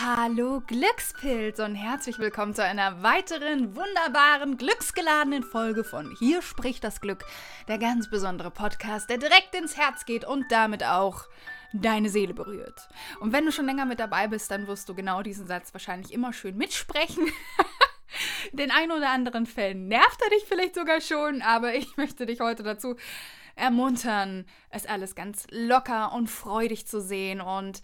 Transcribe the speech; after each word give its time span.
Hallo 0.00 0.62
Glückspilz 0.64 1.58
und 1.58 1.74
herzlich 1.74 2.20
willkommen 2.20 2.54
zu 2.54 2.62
einer 2.62 3.02
weiteren 3.02 3.74
wunderbaren, 3.74 4.56
glücksgeladenen 4.56 5.42
Folge 5.42 5.82
von 5.82 6.14
Hier 6.20 6.40
spricht 6.40 6.84
das 6.84 7.00
Glück, 7.00 7.24
der 7.66 7.78
ganz 7.78 8.08
besondere 8.08 8.52
Podcast, 8.52 9.10
der 9.10 9.18
direkt 9.18 9.56
ins 9.56 9.76
Herz 9.76 10.04
geht 10.04 10.24
und 10.24 10.52
damit 10.52 10.84
auch 10.84 11.24
deine 11.72 12.10
Seele 12.10 12.32
berührt. 12.32 12.88
Und 13.18 13.32
wenn 13.32 13.44
du 13.44 13.50
schon 13.50 13.66
länger 13.66 13.86
mit 13.86 13.98
dabei 13.98 14.28
bist, 14.28 14.52
dann 14.52 14.68
wirst 14.68 14.88
du 14.88 14.94
genau 14.94 15.22
diesen 15.22 15.48
Satz 15.48 15.74
wahrscheinlich 15.74 16.12
immer 16.12 16.32
schön 16.32 16.56
mitsprechen. 16.56 17.26
Den 18.52 18.70
ein 18.70 18.92
oder 18.92 19.10
anderen 19.10 19.46
Fällen 19.46 19.88
nervt 19.88 20.22
er 20.22 20.30
dich 20.30 20.44
vielleicht 20.46 20.76
sogar 20.76 21.00
schon, 21.00 21.42
aber 21.42 21.74
ich 21.74 21.96
möchte 21.96 22.24
dich 22.24 22.38
heute 22.38 22.62
dazu 22.62 22.94
ermuntern, 23.56 24.46
es 24.70 24.86
alles 24.86 25.16
ganz 25.16 25.48
locker 25.50 26.12
und 26.12 26.28
freudig 26.28 26.86
zu 26.86 27.00
sehen 27.00 27.40
und 27.40 27.82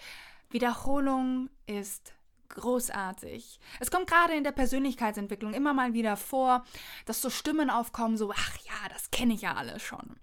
Wiederholung 0.55 1.51
ist 1.67 2.15
großartig. 2.51 3.59
Es 3.81 3.91
kommt 3.91 4.07
gerade 4.07 4.35
in 4.35 4.45
der 4.45 4.53
Persönlichkeitsentwicklung 4.53 5.53
immer 5.53 5.75
mal 5.75 5.95
wieder 5.95 6.17
vor, 6.17 6.65
dass 7.07 7.21
so 7.21 7.29
Stimmen 7.29 7.71
aufkommen, 7.71 8.17
so, 8.17 8.31
ach 8.31 8.57
ja, 8.65 8.89
das 8.89 9.11
kenne 9.11 9.35
ich 9.35 9.43
ja 9.43 9.55
alles 9.55 9.83
schon. 9.83 10.15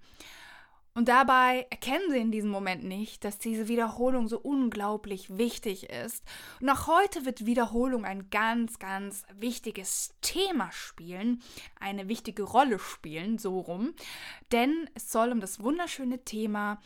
Und 0.94 1.10
dabei 1.10 1.68
erkennen 1.70 2.12
sie 2.12 2.20
in 2.20 2.32
diesem 2.32 2.50
Moment 2.50 2.84
nicht, 2.84 3.26
dass 3.26 3.40
diese 3.40 3.68
Wiederholung 3.68 4.30
so 4.30 4.40
unglaublich 4.40 5.38
wichtig 5.38 5.90
ist. 5.90 6.24
Und 6.62 6.70
auch 6.70 6.88
heute 6.88 7.26
wird 7.26 7.46
Wiederholung 7.46 8.06
ein 8.06 8.30
ganz, 8.30 8.80
ganz 8.80 9.24
wichtiges 9.34 10.14
Thema 10.22 10.72
spielen, 10.72 11.42
eine 11.80 12.08
wichtige 12.08 12.44
Rolle 12.44 12.80
spielen, 12.80 13.38
so 13.38 13.60
rum. 13.60 13.94
Denn 14.52 14.90
es 14.94 15.12
soll 15.12 15.32
um 15.32 15.42
das 15.42 15.62
wunderschöne 15.62 16.24
Thema 16.24 16.82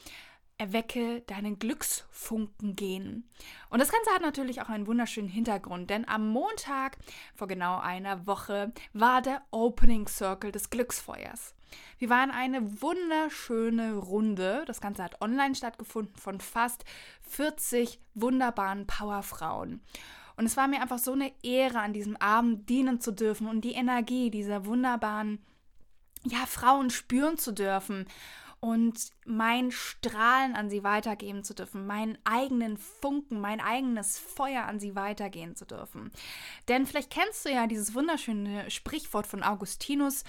Erwecke 0.58 1.22
deinen 1.22 1.60
Glücksfunken 1.60 2.76
gehen. 2.76 3.30
Und 3.70 3.80
das 3.80 3.92
Ganze 3.92 4.12
hat 4.12 4.22
natürlich 4.22 4.62
auch 4.62 4.70
einen 4.70 4.88
wunderschönen 4.88 5.28
Hintergrund, 5.28 5.90
denn 5.90 6.08
am 6.08 6.30
Montag 6.30 6.98
vor 7.36 7.48
genau 7.48 7.80
einer 7.80 8.26
Woche 8.26 8.72
war 8.94 9.22
der 9.22 9.42
Opening 9.52 10.08
Circle 10.08 10.52
des 10.52 10.70
Glücksfeuers. 10.70 11.56
Wir 11.98 12.10
waren 12.10 12.32
eine 12.32 12.82
wunderschöne 12.82 13.96
Runde. 13.96 14.64
Das 14.66 14.80
Ganze 14.80 15.04
hat 15.04 15.22
online 15.22 15.56
stattgefunden 15.56 16.16
von 16.16 16.40
fast 16.40 16.86
40 17.24 18.00
wunderbaren 18.14 18.88
Powerfrauen. 18.88 19.82
Und 20.38 20.46
es 20.46 20.58
war 20.58 20.68
mir 20.68 20.82
einfach 20.82 21.00
so 21.00 21.14
eine 21.14 21.32
Ehre, 21.44 21.80
an 21.80 21.94
diesem 21.94 22.18
Abend 22.18 22.70
dienen 22.70 23.00
zu 23.00 23.12
dürfen 23.12 23.48
und 23.48 23.62
die 23.62 23.74
Energie 23.74 24.30
dieser 24.30 24.66
wunderbaren 24.66 25.40
ja, 26.24 26.46
Frauen 26.46 26.90
spüren 26.90 27.38
zu 27.38 27.54
dürfen 27.54 28.06
und 28.66 29.12
mein 29.26 29.70
Strahlen 29.72 30.56
an 30.56 30.72
sie 30.72 30.84
weitergeben 30.84 31.44
zu 31.44 31.54
dürfen, 31.54 31.86
meinen 31.86 32.18
eigenen 32.24 32.78
Funken, 32.78 33.40
mein 33.40 33.62
eigenes 33.62 34.18
Feuer 34.18 34.64
an 34.64 34.80
sie 34.80 34.96
weitergehen 34.96 35.56
zu 35.56 35.66
dürfen. 35.66 36.12
Denn 36.68 36.88
vielleicht 36.88 37.12
kennst 37.12 37.46
du 37.46 37.50
ja 37.50 37.68
dieses 37.68 37.94
wunderschöne 37.94 38.72
Sprichwort 38.72 39.28
von 39.28 39.44
Augustinus, 39.44 40.24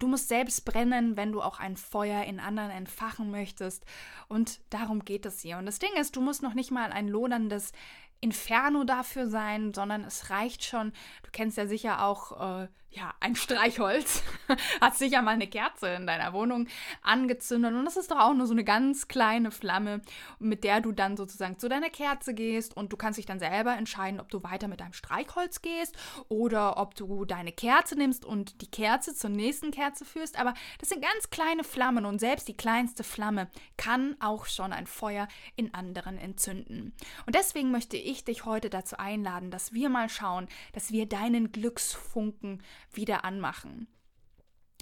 Du 0.00 0.06
musst 0.06 0.28
selbst 0.28 0.64
brennen, 0.64 1.16
wenn 1.16 1.32
du 1.32 1.42
auch 1.42 1.58
ein 1.58 1.76
Feuer 1.76 2.22
in 2.22 2.38
anderen 2.38 2.70
entfachen 2.70 3.32
möchtest. 3.32 3.84
Und 4.28 4.60
darum 4.70 5.04
geht 5.04 5.26
es 5.26 5.40
hier. 5.40 5.58
Und 5.58 5.66
das 5.66 5.80
Ding 5.80 5.90
ist, 6.00 6.14
du 6.14 6.20
musst 6.20 6.40
noch 6.40 6.54
nicht 6.54 6.70
mal 6.70 6.92
ein 6.92 7.08
loderndes 7.08 7.72
Inferno 8.20 8.84
dafür 8.84 9.28
sein, 9.28 9.72
sondern 9.74 10.04
es 10.04 10.30
reicht 10.30 10.64
schon. 10.64 10.92
Du 11.22 11.30
kennst 11.30 11.56
ja 11.56 11.66
sicher 11.66 12.04
auch 12.04 12.62
äh, 12.62 12.68
ja, 12.90 13.14
ein 13.20 13.36
Streichholz. 13.36 14.22
Hast 14.80 14.98
sicher 14.98 15.20
mal 15.20 15.32
eine 15.32 15.46
Kerze 15.46 15.88
in 15.88 16.06
deiner 16.06 16.32
Wohnung 16.32 16.68
angezündet 17.02 17.74
und 17.74 17.84
das 17.84 17.96
ist 17.96 18.10
doch 18.10 18.18
auch 18.18 18.34
nur 18.34 18.46
so 18.46 18.54
eine 18.54 18.64
ganz 18.64 19.08
kleine 19.08 19.50
Flamme, 19.50 20.00
mit 20.38 20.64
der 20.64 20.80
du 20.80 20.92
dann 20.92 21.16
sozusagen 21.16 21.58
zu 21.58 21.68
deiner 21.68 21.90
Kerze 21.90 22.32
gehst 22.32 22.76
und 22.76 22.92
du 22.92 22.96
kannst 22.96 23.18
dich 23.18 23.26
dann 23.26 23.38
selber 23.38 23.76
entscheiden, 23.76 24.20
ob 24.20 24.30
du 24.30 24.42
weiter 24.42 24.68
mit 24.68 24.80
deinem 24.80 24.94
Streichholz 24.94 25.60
gehst 25.60 25.96
oder 26.28 26.78
ob 26.78 26.94
du 26.94 27.26
deine 27.26 27.52
Kerze 27.52 27.94
nimmst 27.94 28.24
und 28.24 28.62
die 28.62 28.70
Kerze 28.70 29.14
zur 29.14 29.30
nächsten 29.30 29.70
Kerze 29.70 30.06
führst. 30.06 30.40
Aber 30.40 30.54
das 30.78 30.88
sind 30.88 31.02
ganz 31.02 31.28
kleine 31.30 31.64
Flammen 31.64 32.06
und 32.06 32.18
selbst 32.18 32.48
die 32.48 32.56
kleinste 32.56 33.04
Flamme 33.04 33.48
kann 33.76 34.16
auch 34.18 34.46
schon 34.46 34.72
ein 34.72 34.86
Feuer 34.86 35.28
in 35.56 35.74
anderen 35.74 36.16
entzünden. 36.16 36.94
Und 37.26 37.34
deswegen 37.34 37.70
möchte 37.70 37.98
ich 37.98 38.07
dich 38.16 38.44
heute 38.44 38.70
dazu 38.70 38.96
einladen, 38.98 39.50
dass 39.50 39.72
wir 39.72 39.88
mal 39.88 40.08
schauen, 40.08 40.48
dass 40.72 40.92
wir 40.92 41.06
deinen 41.06 41.52
Glücksfunken 41.52 42.62
wieder 42.92 43.24
anmachen. 43.24 43.88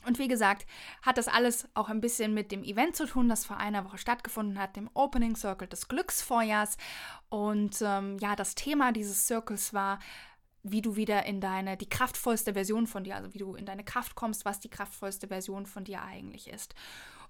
Und 0.07 0.21
wie 0.21 0.29
gesagt, 0.29 0.67
hat 1.03 1.19
das 1.19 1.27
alles 1.27 1.69
auch 1.75 1.89
ein 1.89 2.01
bisschen 2.01 2.33
mit 2.33 2.53
dem 2.53 2.63
Event 2.63 2.95
zu 2.95 3.07
tun, 3.07 3.29
das 3.29 3.45
vor 3.45 3.57
einer 3.57 3.85
Woche 3.85 3.99
stattgefunden 3.99 4.59
hat, 4.59 4.77
dem 4.77 4.89
Opening 4.95 5.35
Circle 5.35 5.67
des 5.67 5.89
Glücksfeuers. 5.89 6.77
Und 7.29 7.83
ähm, 7.83 8.17
ja, 8.19 8.37
das 8.37 8.55
Thema 8.55 8.93
dieses 8.93 9.27
Circles 9.27 9.75
war, 9.75 9.99
wie 10.63 10.83
du 10.83 10.97
wieder 10.97 11.27
in 11.27 11.41
deine, 11.41 11.77
die 11.77 11.89
kraftvollste 11.89 12.55
Version 12.55 12.87
von 12.87 13.05
dir, 13.05 13.17
also 13.17 13.35
wie 13.35 13.39
du 13.39 13.55
in 13.55 13.67
deine 13.67 13.85
Kraft 13.85 14.15
kommst, 14.15 14.45
was 14.45 14.61
die 14.61 14.71
kraftvollste 14.71 15.29
Version 15.29 15.67
von 15.67 15.85
dir 15.85 16.03
eigentlich 16.03 16.49
ist. 16.49 16.75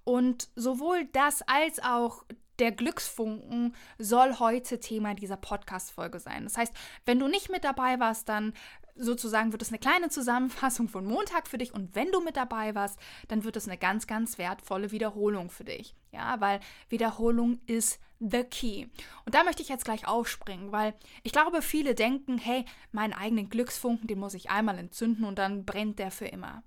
Und 0.03 0.49
sowohl 0.55 1.05
das 1.11 1.41
als 1.47 1.79
auch 1.83 2.25
der 2.59 2.71
Glücksfunken 2.71 3.75
soll 3.97 4.39
heute 4.39 4.79
Thema 4.79 5.13
dieser 5.13 5.37
Podcast-Folge 5.37 6.19
sein. 6.19 6.43
Das 6.43 6.57
heißt, 6.57 6.73
wenn 7.05 7.19
du 7.19 7.27
nicht 7.27 7.49
mit 7.49 7.63
dabei 7.63 7.99
warst, 7.99 8.29
dann 8.29 8.53
sozusagen 8.95 9.51
wird 9.51 9.61
es 9.61 9.69
eine 9.69 9.79
kleine 9.79 10.09
Zusammenfassung 10.09 10.89
von 10.89 11.05
Montag 11.05 11.47
für 11.47 11.57
dich 11.57 11.73
und 11.73 11.95
wenn 11.95 12.11
du 12.11 12.21
mit 12.21 12.35
dabei 12.35 12.75
warst, 12.75 12.99
dann 13.27 13.43
wird 13.43 13.55
es 13.55 13.67
eine 13.67 13.77
ganz, 13.77 14.07
ganz 14.07 14.37
wertvolle 14.37 14.91
Wiederholung 14.91 15.49
für 15.49 15.63
dich. 15.63 15.95
Ja, 16.11 16.39
weil 16.39 16.59
Wiederholung 16.89 17.59
ist 17.67 17.99
the 18.19 18.43
key. 18.43 18.87
Und 19.25 19.35
da 19.35 19.43
möchte 19.43 19.61
ich 19.61 19.69
jetzt 19.69 19.85
gleich 19.85 20.07
aufspringen, 20.07 20.71
weil 20.71 20.93
ich 21.23 21.31
glaube, 21.31 21.61
viele 21.61 21.93
denken, 21.93 22.37
hey, 22.37 22.65
meinen 22.91 23.13
eigenen 23.13 23.49
Glücksfunken, 23.49 24.07
den 24.07 24.19
muss 24.19 24.33
ich 24.33 24.49
einmal 24.49 24.79
entzünden 24.79 25.25
und 25.25 25.37
dann 25.37 25.65
brennt 25.65 25.99
der 25.99 26.11
für 26.11 26.25
immer. 26.25 26.63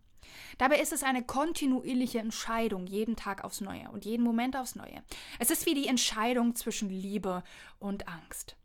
Dabei 0.58 0.80
ist 0.80 0.92
es 0.92 1.02
eine 1.02 1.22
kontinuierliche 1.22 2.18
Entscheidung, 2.18 2.86
jeden 2.86 3.16
Tag 3.16 3.44
aufs 3.44 3.60
Neue 3.60 3.90
und 3.90 4.04
jeden 4.04 4.24
Moment 4.24 4.56
aufs 4.56 4.76
Neue. 4.76 5.02
Es 5.38 5.50
ist 5.50 5.66
wie 5.66 5.74
die 5.74 5.86
Entscheidung 5.88 6.54
zwischen 6.54 6.88
Liebe 6.88 7.42
und 7.78 8.08
Angst. 8.08 8.56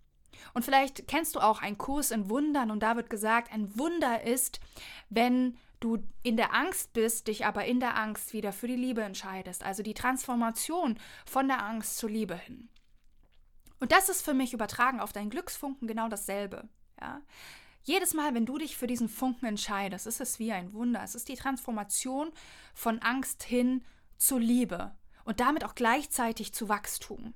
Und 0.53 0.63
vielleicht 0.63 1.07
kennst 1.07 1.35
du 1.35 1.39
auch 1.39 1.61
einen 1.61 1.77
Kurs 1.77 2.11
in 2.11 2.29
Wundern 2.29 2.71
und 2.71 2.81
da 2.81 2.95
wird 2.95 3.09
gesagt, 3.09 3.51
ein 3.51 3.77
Wunder 3.77 4.23
ist, 4.23 4.59
wenn 5.09 5.57
du 5.79 5.97
in 6.23 6.37
der 6.37 6.53
Angst 6.53 6.93
bist, 6.93 7.27
dich 7.27 7.45
aber 7.45 7.65
in 7.65 7.79
der 7.79 7.97
Angst 7.97 8.33
wieder 8.33 8.51
für 8.51 8.67
die 8.67 8.75
Liebe 8.75 9.03
entscheidest. 9.03 9.63
Also 9.63 9.83
die 9.83 9.93
Transformation 9.93 10.97
von 11.25 11.47
der 11.47 11.63
Angst 11.63 11.97
zur 11.97 12.09
Liebe 12.09 12.35
hin. 12.35 12.69
Und 13.79 13.91
das 13.91 14.09
ist 14.09 14.23
für 14.23 14.33
mich 14.33 14.53
übertragen 14.53 14.99
auf 14.99 15.13
deinen 15.13 15.29
Glücksfunken 15.29 15.87
genau 15.87 16.07
dasselbe. 16.07 16.67
Ja? 16.99 17.21
Jedes 17.88 18.16
Mal, 18.16 18.34
wenn 18.34 18.47
du 18.47 18.57
dich 18.57 18.75
für 18.75 18.88
diesen 18.88 19.07
Funken 19.07 19.46
entscheidest, 19.46 20.07
ist 20.07 20.19
es 20.19 20.40
wie 20.40 20.51
ein 20.51 20.73
Wunder. 20.73 21.03
Es 21.03 21.13
ist 21.13 21.29
die 21.29 21.35
Transformation 21.35 22.31
von 22.73 22.97
Angst 23.00 23.44
hin 23.44 23.84
zur 24.18 24.40
Liebe 24.40 24.96
und 25.23 25.40
damit 25.40 25.63
auch 25.63 25.75
gleichzeitig 25.75 26.51
zu 26.51 26.68
Wachstum. 26.68 27.35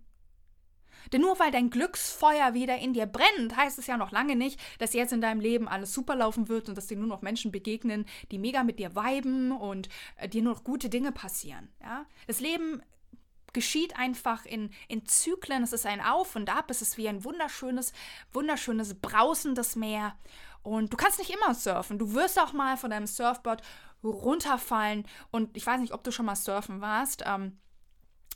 Denn 1.13 1.21
nur 1.21 1.37
weil 1.39 1.51
dein 1.51 1.69
Glücksfeuer 1.69 2.55
wieder 2.55 2.79
in 2.79 2.93
dir 2.93 3.05
brennt, 3.05 3.55
heißt 3.55 3.77
es 3.77 3.85
ja 3.85 3.95
noch 3.95 4.11
lange 4.11 4.35
nicht, 4.35 4.59
dass 4.79 4.93
jetzt 4.93 5.13
in 5.13 5.21
deinem 5.21 5.39
Leben 5.39 5.67
alles 5.67 5.93
super 5.93 6.15
laufen 6.15 6.49
wird 6.49 6.67
und 6.67 6.75
dass 6.75 6.87
dir 6.87 6.97
nur 6.97 7.07
noch 7.07 7.21
Menschen 7.21 7.51
begegnen, 7.51 8.05
die 8.31 8.39
mega 8.39 8.63
mit 8.63 8.79
dir 8.79 8.95
viben 8.95 9.51
und 9.51 9.87
äh, 10.17 10.27
dir 10.27 10.41
nur 10.41 10.53
noch 10.53 10.63
gute 10.63 10.89
Dinge 10.89 11.11
passieren. 11.11 11.69
Ja? 11.79 12.07
Das 12.25 12.39
Leben 12.39 12.81
geschieht 13.53 13.97
einfach 13.97 14.45
in, 14.45 14.71
in 14.87 15.05
Zyklen. 15.05 15.63
Es 15.63 15.73
ist 15.73 15.85
ein 15.85 16.01
Auf 16.01 16.35
und 16.35 16.49
Ab. 16.49 16.69
Es 16.69 16.81
ist 16.81 16.97
wie 16.97 17.09
ein 17.09 17.23
wunderschönes, 17.23 17.93
wunderschönes, 18.33 18.95
brausendes 18.95 19.75
Meer. 19.75 20.15
Und 20.61 20.91
du 20.93 20.97
kannst 20.97 21.19
nicht 21.19 21.31
immer 21.31 21.53
surfen. 21.53 21.99
Du 21.99 22.13
wirst 22.13 22.39
auch 22.39 22.53
mal 22.53 22.77
von 22.77 22.89
deinem 22.89 23.07
Surfboard 23.07 23.61
runterfallen. 24.03 25.05
Und 25.31 25.55
ich 25.55 25.65
weiß 25.65 25.79
nicht, 25.79 25.93
ob 25.93 26.03
du 26.03 26.11
schon 26.11 26.25
mal 26.25 26.35
surfen 26.35 26.81
warst. 26.81 27.23
Ähm, 27.25 27.57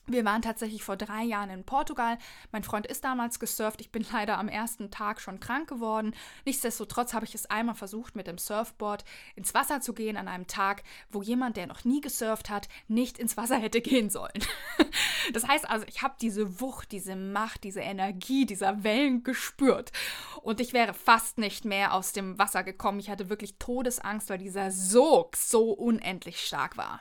Wir 0.06 0.26
waren 0.26 0.42
tatsächlich 0.42 0.84
vor 0.84 0.98
drei 0.98 1.24
Jahren 1.24 1.50
in 1.50 1.64
Portugal. 1.64 2.18
Mein 2.52 2.64
Freund 2.64 2.86
ist 2.88 3.06
damals 3.06 3.40
gesurft. 3.40 3.80
Ich 3.80 3.90
bin 3.90 4.06
leider 4.12 4.38
am 4.38 4.50
ersten 4.50 4.92
Tag 4.92 5.22
schon 5.22 5.40
krank 5.40 5.70
geworden. 5.70 6.14
Nichtsdestotrotz 6.46 7.14
habe 7.14 7.26
ich 7.26 7.34
es 7.36 7.46
einmal 7.46 7.76
versucht, 7.76 8.16
mit 8.16 8.28
dem 8.28 8.38
Surfboard 8.38 9.06
ins 9.36 9.54
Wasser 9.54 9.80
zu 9.80 9.94
gehen 9.94 10.18
an 10.18 10.28
einem 10.28 10.48
Tag, 10.48 10.84
wo 11.10 11.22
jemand, 11.22 11.56
der 11.56 11.68
noch 11.68 11.86
nie 11.86 12.02
gesurft 12.02 12.50
hat, 12.50 12.68
nicht 12.90 13.18
ins 13.18 13.38
Wasser 13.38 13.58
hätte 13.58 13.80
gehen 13.80 14.10
sollen. 14.10 14.44
das 15.34 15.48
heißt 15.48 15.70
also, 15.70 15.86
ich 15.88 16.02
habe 16.02 16.16
diese 16.22 16.60
Wucht, 16.60 16.92
diese 16.92 17.16
Macht, 17.16 17.64
diese 17.64 17.82
Energie 17.82 18.46
dieser 18.46 18.84
Wellen 18.84 19.24
gespürt. 19.24 19.94
Und 20.42 20.60
ich 20.60 20.74
wäre 20.74 20.94
fast 20.94 21.38
nicht 21.38 21.64
mehr 21.64 21.94
aus 21.94 22.12
dem 22.12 22.38
Wasser 22.38 22.64
gekommen. 22.64 23.00
Ich 23.00 23.10
hatte 23.10 23.30
wirklich 23.30 23.56
Todesangst, 23.58 24.30
weil 24.30 24.38
dieser 24.38 24.70
Sog 24.72 25.38
so 25.38 25.72
unendlich 25.72 26.42
stark 26.42 26.76
war. 26.76 27.00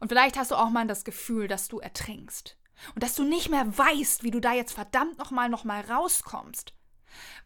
Und 0.00 0.08
vielleicht 0.08 0.38
hast 0.38 0.50
du 0.50 0.56
auch 0.56 0.70
mal 0.70 0.86
das 0.86 1.04
Gefühl, 1.04 1.46
dass 1.46 1.68
du 1.68 1.78
ertrinkst. 1.78 2.56
Und 2.94 3.02
dass 3.02 3.14
du 3.14 3.24
nicht 3.24 3.50
mehr 3.50 3.78
weißt, 3.78 4.22
wie 4.22 4.30
du 4.30 4.40
da 4.40 4.54
jetzt 4.54 4.72
verdammt 4.72 5.18
nochmal 5.18 5.48
noch 5.48 5.64
mal 5.64 5.82
rauskommst. 5.82 6.72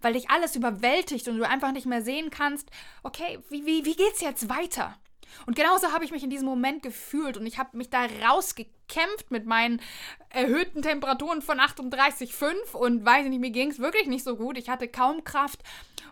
Weil 0.00 0.12
dich 0.12 0.30
alles 0.30 0.56
überwältigt 0.56 1.26
und 1.28 1.38
du 1.38 1.48
einfach 1.48 1.72
nicht 1.72 1.86
mehr 1.86 2.02
sehen 2.02 2.30
kannst, 2.30 2.70
okay, 3.02 3.40
wie, 3.50 3.66
wie, 3.66 3.84
wie 3.84 3.96
geht's 3.96 4.20
jetzt 4.20 4.48
weiter? 4.48 4.96
Und 5.46 5.56
genauso 5.56 5.92
habe 5.92 6.04
ich 6.04 6.12
mich 6.12 6.22
in 6.22 6.30
diesem 6.30 6.46
Moment 6.46 6.82
gefühlt 6.82 7.36
und 7.36 7.46
ich 7.46 7.58
habe 7.58 7.76
mich 7.76 7.90
da 7.90 8.06
rausgekämpft 8.24 9.30
mit 9.30 9.46
meinen 9.46 9.80
erhöhten 10.30 10.82
Temperaturen 10.82 11.42
von 11.42 11.58
38,5 11.58 12.72
und 12.72 13.04
weiß 13.04 13.26
nicht, 13.26 13.40
mir 13.40 13.50
ging 13.50 13.70
es 13.70 13.78
wirklich 13.78 14.06
nicht 14.06 14.24
so 14.24 14.36
gut. 14.36 14.58
Ich 14.58 14.68
hatte 14.68 14.86
kaum 14.86 15.24
Kraft 15.24 15.62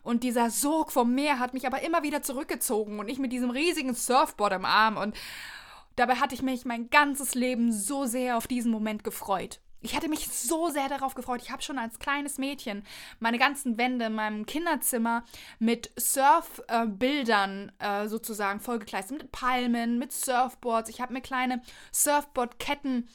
und 0.02 0.24
dieser 0.24 0.50
Sog 0.50 0.90
vom 0.92 1.14
Meer 1.14 1.38
hat 1.38 1.54
mich 1.54 1.66
aber 1.66 1.82
immer 1.82 2.02
wieder 2.02 2.22
zurückgezogen 2.22 2.98
und 2.98 3.08
ich 3.08 3.18
mit 3.18 3.32
diesem 3.32 3.50
riesigen 3.50 3.94
Surfboard 3.94 4.54
im 4.54 4.64
Arm 4.64 4.96
und 4.96 5.14
Dabei 5.96 6.16
hatte 6.16 6.34
ich 6.34 6.42
mich 6.42 6.64
mein 6.64 6.90
ganzes 6.90 7.34
Leben 7.34 7.72
so 7.72 8.04
sehr 8.04 8.36
auf 8.36 8.46
diesen 8.46 8.70
Moment 8.70 9.04
gefreut. 9.04 9.60
Ich 9.84 9.96
hatte 9.96 10.08
mich 10.08 10.28
so 10.28 10.68
sehr 10.68 10.88
darauf 10.88 11.14
gefreut. 11.14 11.42
Ich 11.42 11.50
habe 11.50 11.62
schon 11.62 11.78
als 11.78 11.98
kleines 11.98 12.38
Mädchen 12.38 12.84
meine 13.18 13.38
ganzen 13.38 13.78
Wände 13.78 14.06
in 14.06 14.14
meinem 14.14 14.46
Kinderzimmer 14.46 15.24
mit 15.58 15.90
Surfbildern 15.96 17.72
äh, 17.80 18.04
äh, 18.04 18.08
sozusagen 18.08 18.60
vollgekleistert. 18.60 19.18
Mit 19.18 19.32
Palmen, 19.32 19.98
mit 19.98 20.12
Surfboards. 20.12 20.88
Ich 20.88 21.00
habe 21.00 21.12
mir 21.12 21.20
kleine 21.20 21.60
Surfboardketten 21.92 23.08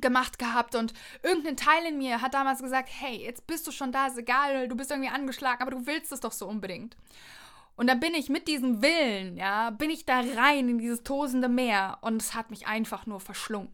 gemacht 0.00 0.38
gehabt 0.38 0.74
und 0.74 0.92
irgendein 1.22 1.56
Teil 1.56 1.86
in 1.86 1.98
mir 1.98 2.20
hat 2.20 2.34
damals 2.34 2.60
gesagt, 2.60 2.90
hey, 2.92 3.24
jetzt 3.24 3.46
bist 3.46 3.66
du 3.66 3.72
schon 3.72 3.90
da, 3.90 4.06
ist 4.06 4.18
egal, 4.18 4.68
du 4.68 4.76
bist 4.76 4.90
irgendwie 4.90 5.10
angeschlagen, 5.10 5.62
aber 5.62 5.72
du 5.72 5.86
willst 5.86 6.12
es 6.12 6.20
doch 6.20 6.30
so 6.30 6.46
unbedingt. 6.46 6.96
Und 7.78 7.86
dann 7.86 8.00
bin 8.00 8.12
ich 8.12 8.28
mit 8.28 8.48
diesem 8.48 8.82
Willen, 8.82 9.36
ja, 9.36 9.70
bin 9.70 9.88
ich 9.88 10.04
da 10.04 10.20
rein 10.36 10.68
in 10.68 10.78
dieses 10.78 11.04
tosende 11.04 11.48
Meer 11.48 11.98
und 12.00 12.20
es 12.20 12.34
hat 12.34 12.50
mich 12.50 12.66
einfach 12.66 13.06
nur 13.06 13.20
verschlungen. 13.20 13.72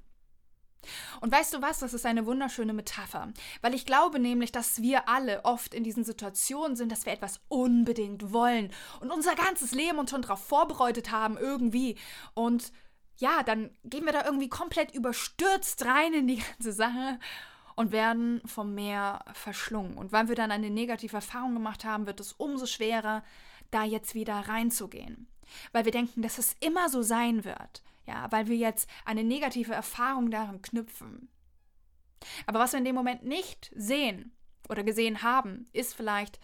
Und 1.23 1.33
weißt 1.33 1.55
du 1.55 1.63
was, 1.63 1.79
das 1.79 1.95
ist 1.95 2.05
eine 2.05 2.27
wunderschöne 2.27 2.75
Metapher, 2.75 3.33
weil 3.63 3.73
ich 3.73 3.87
glaube 3.87 4.19
nämlich, 4.19 4.53
dass 4.53 4.83
wir 4.83 5.09
alle 5.09 5.43
oft 5.47 5.73
in 5.73 5.85
diesen 5.85 6.05
Situationen 6.05 6.77
sind, 6.77 6.93
dass 6.93 7.07
wir 7.07 7.15
etwas 7.15 7.41
unbedingt 7.49 8.31
wollen 8.35 8.71
und 9.01 9.11
unser 9.11 9.35
ganzes 9.37 9.73
Leben 9.73 9.99
uns 9.99 10.11
schon 10.11 10.21
darauf 10.21 10.45
vorbereitet 10.45 11.11
haben 11.11 11.39
irgendwie 11.39 11.97
und 12.35 12.73
ja, 13.17 13.43
dann 13.43 13.71
gehen 13.85 14.05
wir 14.05 14.13
da 14.13 14.27
irgendwie 14.27 14.51
komplett 14.51 14.95
überstürzt 14.95 15.87
rein 15.87 16.13
in 16.13 16.27
die 16.27 16.43
ganze 16.53 16.75
Sache 16.75 17.19
und 17.75 17.91
werden 17.91 18.43
vom 18.45 18.75
Meer 18.75 19.25
verschlungen. 19.33 19.97
Und 19.97 20.13
weil 20.13 20.29
wir 20.29 20.35
dann 20.35 20.51
eine 20.51 20.69
negative 20.69 21.17
Erfahrung 21.17 21.55
gemacht 21.55 21.85
haben, 21.85 22.07
wird 22.07 22.21
es 22.21 22.33
umso 22.33 22.67
schwerer, 22.67 23.25
da 23.75 23.85
jetzt 23.85 24.15
wieder 24.15 24.35
reinzugehen. 24.35 25.29
Weil 25.73 25.85
wir 25.85 25.93
denken, 25.93 26.23
dass 26.23 26.39
es 26.39 26.57
immer 26.61 26.89
so 26.89 27.03
sein 27.03 27.45
wird. 27.45 27.83
Ja, 28.07 28.31
weil 28.31 28.49
wir 28.49 28.57
jetzt 28.57 28.89
eine 29.05 29.25
negative 29.25 29.73
Erfahrung 29.73 30.31
daran 30.31 30.63
knüpfen. 30.63 31.29
Aber 32.47 32.59
was 32.59 32.73
wir 32.73 32.79
in 32.79 32.85
dem 32.85 32.95
Moment 32.95 33.25
nicht 33.25 33.71
sehen 33.75 34.33
oder 34.69 34.83
gesehen 34.83 35.23
haben, 35.23 35.69
ist 35.73 35.95
vielleicht, 35.95 36.39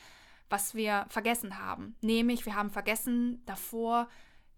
was 0.48 0.74
wir 0.74 1.06
vergessen 1.08 1.58
haben. 1.58 1.96
Nämlich, 2.00 2.46
wir 2.46 2.54
haben 2.54 2.70
vergessen, 2.70 3.42
davor 3.46 4.08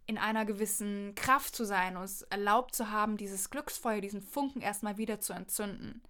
in 0.06 0.18
einer 0.18 0.44
gewissen 0.44 1.14
Kraft 1.14 1.54
zu 1.54 1.64
sein, 1.64 1.96
uns 1.96 2.22
erlaubt 2.22 2.74
zu 2.74 2.90
haben, 2.90 3.16
dieses 3.16 3.50
Glücksfeuer, 3.50 4.00
diesen 4.00 4.22
Funken 4.22 4.60
erstmal 4.60 4.96
wieder 4.96 5.20
zu 5.20 5.32
entzünden. 5.32 6.02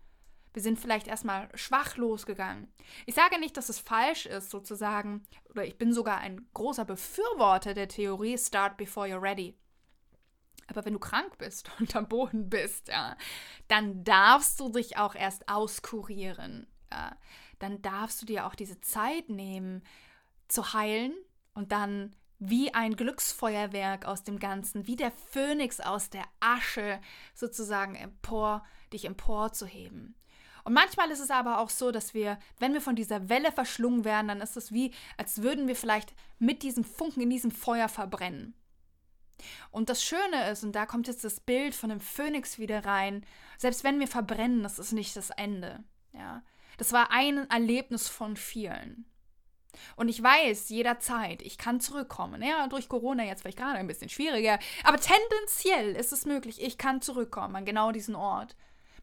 Wir 0.52 0.62
sind 0.62 0.78
vielleicht 0.78 1.06
erstmal 1.06 1.48
schwach 1.56 1.96
losgegangen. 1.96 2.72
Ich 3.06 3.14
sage 3.14 3.38
nicht, 3.38 3.56
dass 3.56 3.68
es 3.68 3.78
falsch 3.78 4.26
ist, 4.26 4.50
sozusagen, 4.50 5.24
oder 5.50 5.64
ich 5.64 5.78
bin 5.78 5.92
sogar 5.92 6.18
ein 6.18 6.46
großer 6.52 6.84
Befürworter 6.84 7.74
der 7.74 7.88
Theorie 7.88 8.36
Start 8.36 8.76
before 8.76 9.06
you're 9.06 9.22
ready. 9.22 9.56
Aber 10.66 10.84
wenn 10.84 10.92
du 10.92 10.98
krank 10.98 11.38
bist 11.38 11.70
und 11.78 11.94
am 11.96 12.08
Boden 12.08 12.50
bist, 12.50 12.88
ja, 12.88 13.16
dann 13.68 14.04
darfst 14.04 14.60
du 14.60 14.70
dich 14.70 14.96
auch 14.96 15.14
erst 15.14 15.48
auskurieren. 15.48 16.66
Ja. 16.90 17.16
Dann 17.58 17.80
darfst 17.80 18.20
du 18.20 18.26
dir 18.26 18.46
auch 18.46 18.54
diese 18.54 18.80
Zeit 18.80 19.28
nehmen, 19.28 19.82
zu 20.48 20.74
heilen 20.74 21.14
und 21.54 21.72
dann 21.72 22.14
wie 22.38 22.74
ein 22.74 22.96
Glücksfeuerwerk 22.96 24.04
aus 24.04 24.24
dem 24.24 24.38
Ganzen, 24.40 24.86
wie 24.86 24.96
der 24.96 25.12
Phönix 25.12 25.80
aus 25.80 26.10
der 26.10 26.24
Asche 26.40 27.00
sozusagen 27.34 27.94
empor, 27.94 28.64
dich 28.92 29.04
emporzuheben. 29.04 30.16
Und 30.64 30.74
manchmal 30.74 31.10
ist 31.10 31.20
es 31.20 31.30
aber 31.30 31.58
auch 31.58 31.70
so, 31.70 31.90
dass 31.90 32.14
wir, 32.14 32.38
wenn 32.58 32.72
wir 32.72 32.80
von 32.80 32.96
dieser 32.96 33.28
Welle 33.28 33.52
verschlungen 33.52 34.04
werden, 34.04 34.28
dann 34.28 34.40
ist 34.40 34.56
es 34.56 34.72
wie, 34.72 34.92
als 35.16 35.42
würden 35.42 35.66
wir 35.66 35.76
vielleicht 35.76 36.14
mit 36.38 36.62
diesem 36.62 36.84
Funken 36.84 37.22
in 37.22 37.30
diesem 37.30 37.50
Feuer 37.50 37.88
verbrennen. 37.88 38.54
Und 39.70 39.88
das 39.88 40.04
Schöne 40.04 40.50
ist, 40.50 40.62
und 40.62 40.72
da 40.72 40.86
kommt 40.86 41.08
jetzt 41.08 41.24
das 41.24 41.40
Bild 41.40 41.74
von 41.74 41.90
dem 41.90 42.00
Phönix 42.00 42.58
wieder 42.58 42.84
rein, 42.84 43.26
selbst 43.58 43.82
wenn 43.82 43.98
wir 43.98 44.06
verbrennen, 44.06 44.62
das 44.62 44.78
ist 44.78 44.92
nicht 44.92 45.16
das 45.16 45.30
Ende. 45.30 45.82
Ja? 46.12 46.42
Das 46.78 46.92
war 46.92 47.10
ein 47.10 47.50
Erlebnis 47.50 48.08
von 48.08 48.36
vielen. 48.36 49.06
Und 49.96 50.08
ich 50.08 50.22
weiß 50.22 50.68
jederzeit, 50.68 51.42
ich 51.42 51.56
kann 51.56 51.80
zurückkommen. 51.80 52.42
Ja, 52.42 52.66
durch 52.66 52.88
Corona 52.88 53.24
jetzt 53.24 53.40
vielleicht 53.40 53.58
gerade 53.58 53.78
ein 53.78 53.86
bisschen 53.86 54.10
schwieriger, 54.10 54.58
aber 54.84 54.98
tendenziell 54.98 55.96
ist 55.96 56.12
es 56.12 56.26
möglich, 56.26 56.62
ich 56.62 56.76
kann 56.76 57.00
zurückkommen 57.00 57.56
an 57.56 57.64
genau 57.64 57.90
diesen 57.90 58.14
Ort 58.14 58.54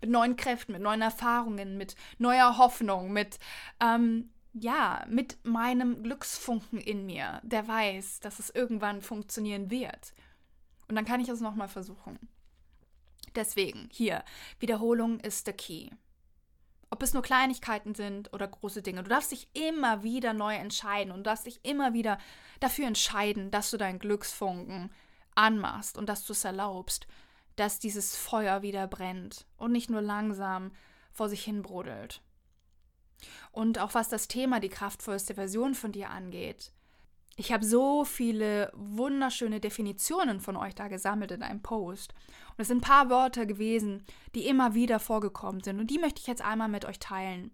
mit 0.02 0.10
neuen 0.10 0.36
Kräften, 0.36 0.74
mit 0.74 0.82
neuen 0.82 1.02
Erfahrungen, 1.02 1.78
mit 1.78 1.96
neuer 2.18 2.58
Hoffnung, 2.58 3.12
mit, 3.12 3.40
ähm, 3.80 4.30
ja, 4.54 5.06
mit 5.10 5.38
meinem 5.44 6.04
Glücksfunken 6.04 6.80
in 6.80 7.06
mir, 7.06 7.42
der 7.44 7.68
weiß, 7.68 8.20
dass 8.20 8.40
es 8.40 8.50
irgendwann 8.50 9.02
funktionieren 9.02 9.70
wird. 9.70 10.14
Und 10.88 10.96
dann 10.96 11.06
kann 11.06 11.22
ich 11.22 11.30
es 11.30 11.42
nochmal 11.42 11.68
versuchen. 11.68 12.18
Deswegen, 13.36 13.90
hier, 13.92 14.24
Wiederholung 14.60 15.20
ist 15.20 15.48
der 15.48 15.54
Key. 15.54 15.90
Ob 16.90 17.04
es 17.04 17.14
nur 17.14 17.22
Kleinigkeiten 17.22 17.94
sind 17.94 18.34
oder 18.34 18.48
große 18.48 18.82
Dinge. 18.82 19.04
Du 19.04 19.10
darfst 19.10 19.32
dich 19.32 19.48
immer 19.54 20.02
wieder 20.02 20.34
neu 20.34 20.56
entscheiden 20.56 21.14
und 21.14 21.28
darfst 21.28 21.46
dich 21.46 21.60
immer 21.64 21.94
wieder 21.94 22.18
dafür 22.60 22.88
entscheiden, 22.88 23.52
dass 23.52 23.70
du 23.70 23.78
deinen 23.78 24.00
Glücksfunken 24.00 24.90
anmachst 25.36 26.00
und 26.00 26.10
dass 26.10 26.26
du 26.26 26.34
es 26.34 26.44
erlaubst 26.44 27.06
dass 27.60 27.80
dieses 27.80 28.16
Feuer 28.16 28.62
wieder 28.62 28.88
brennt 28.88 29.46
und 29.58 29.72
nicht 29.72 29.90
nur 29.90 30.02
langsam 30.02 30.72
vor 31.12 31.28
sich 31.30 31.44
hin 31.44 31.62
brodelt. 31.62 32.22
Und 33.52 33.80
auch 33.80 33.94
was 33.94 34.08
das 34.08 34.28
Thema 34.28 34.60
die 34.60 34.70
kraftvollste 34.70 35.36
Version 35.36 35.74
von 35.74 35.92
dir 35.92 36.10
angeht. 36.10 36.72
Ich 37.36 37.52
habe 37.52 37.66
so 37.66 38.06
viele 38.06 38.72
wunderschöne 38.76 39.60
Definitionen 39.60 40.40
von 40.40 40.56
euch 40.58 40.76
da 40.76 40.88
gesammelt 40.88 41.32
in 41.32 41.44
einem 41.44 41.62
Post. 41.62 42.14
Und 42.50 42.62
es 42.62 42.68
sind 42.68 42.80
ein 42.80 42.82
paar 42.82 43.10
Wörter 43.10 43.46
gewesen, 43.46 44.04
die 44.36 44.48
immer 44.48 44.74
wieder 44.74 45.00
vorgekommen 45.00 45.64
sind. 45.64 45.80
Und 45.80 45.90
die 45.90 46.00
möchte 46.00 46.22
ich 46.22 46.28
jetzt 46.28 46.42
einmal 46.42 46.70
mit 46.70 46.86
euch 46.86 47.00
teilen. 47.00 47.52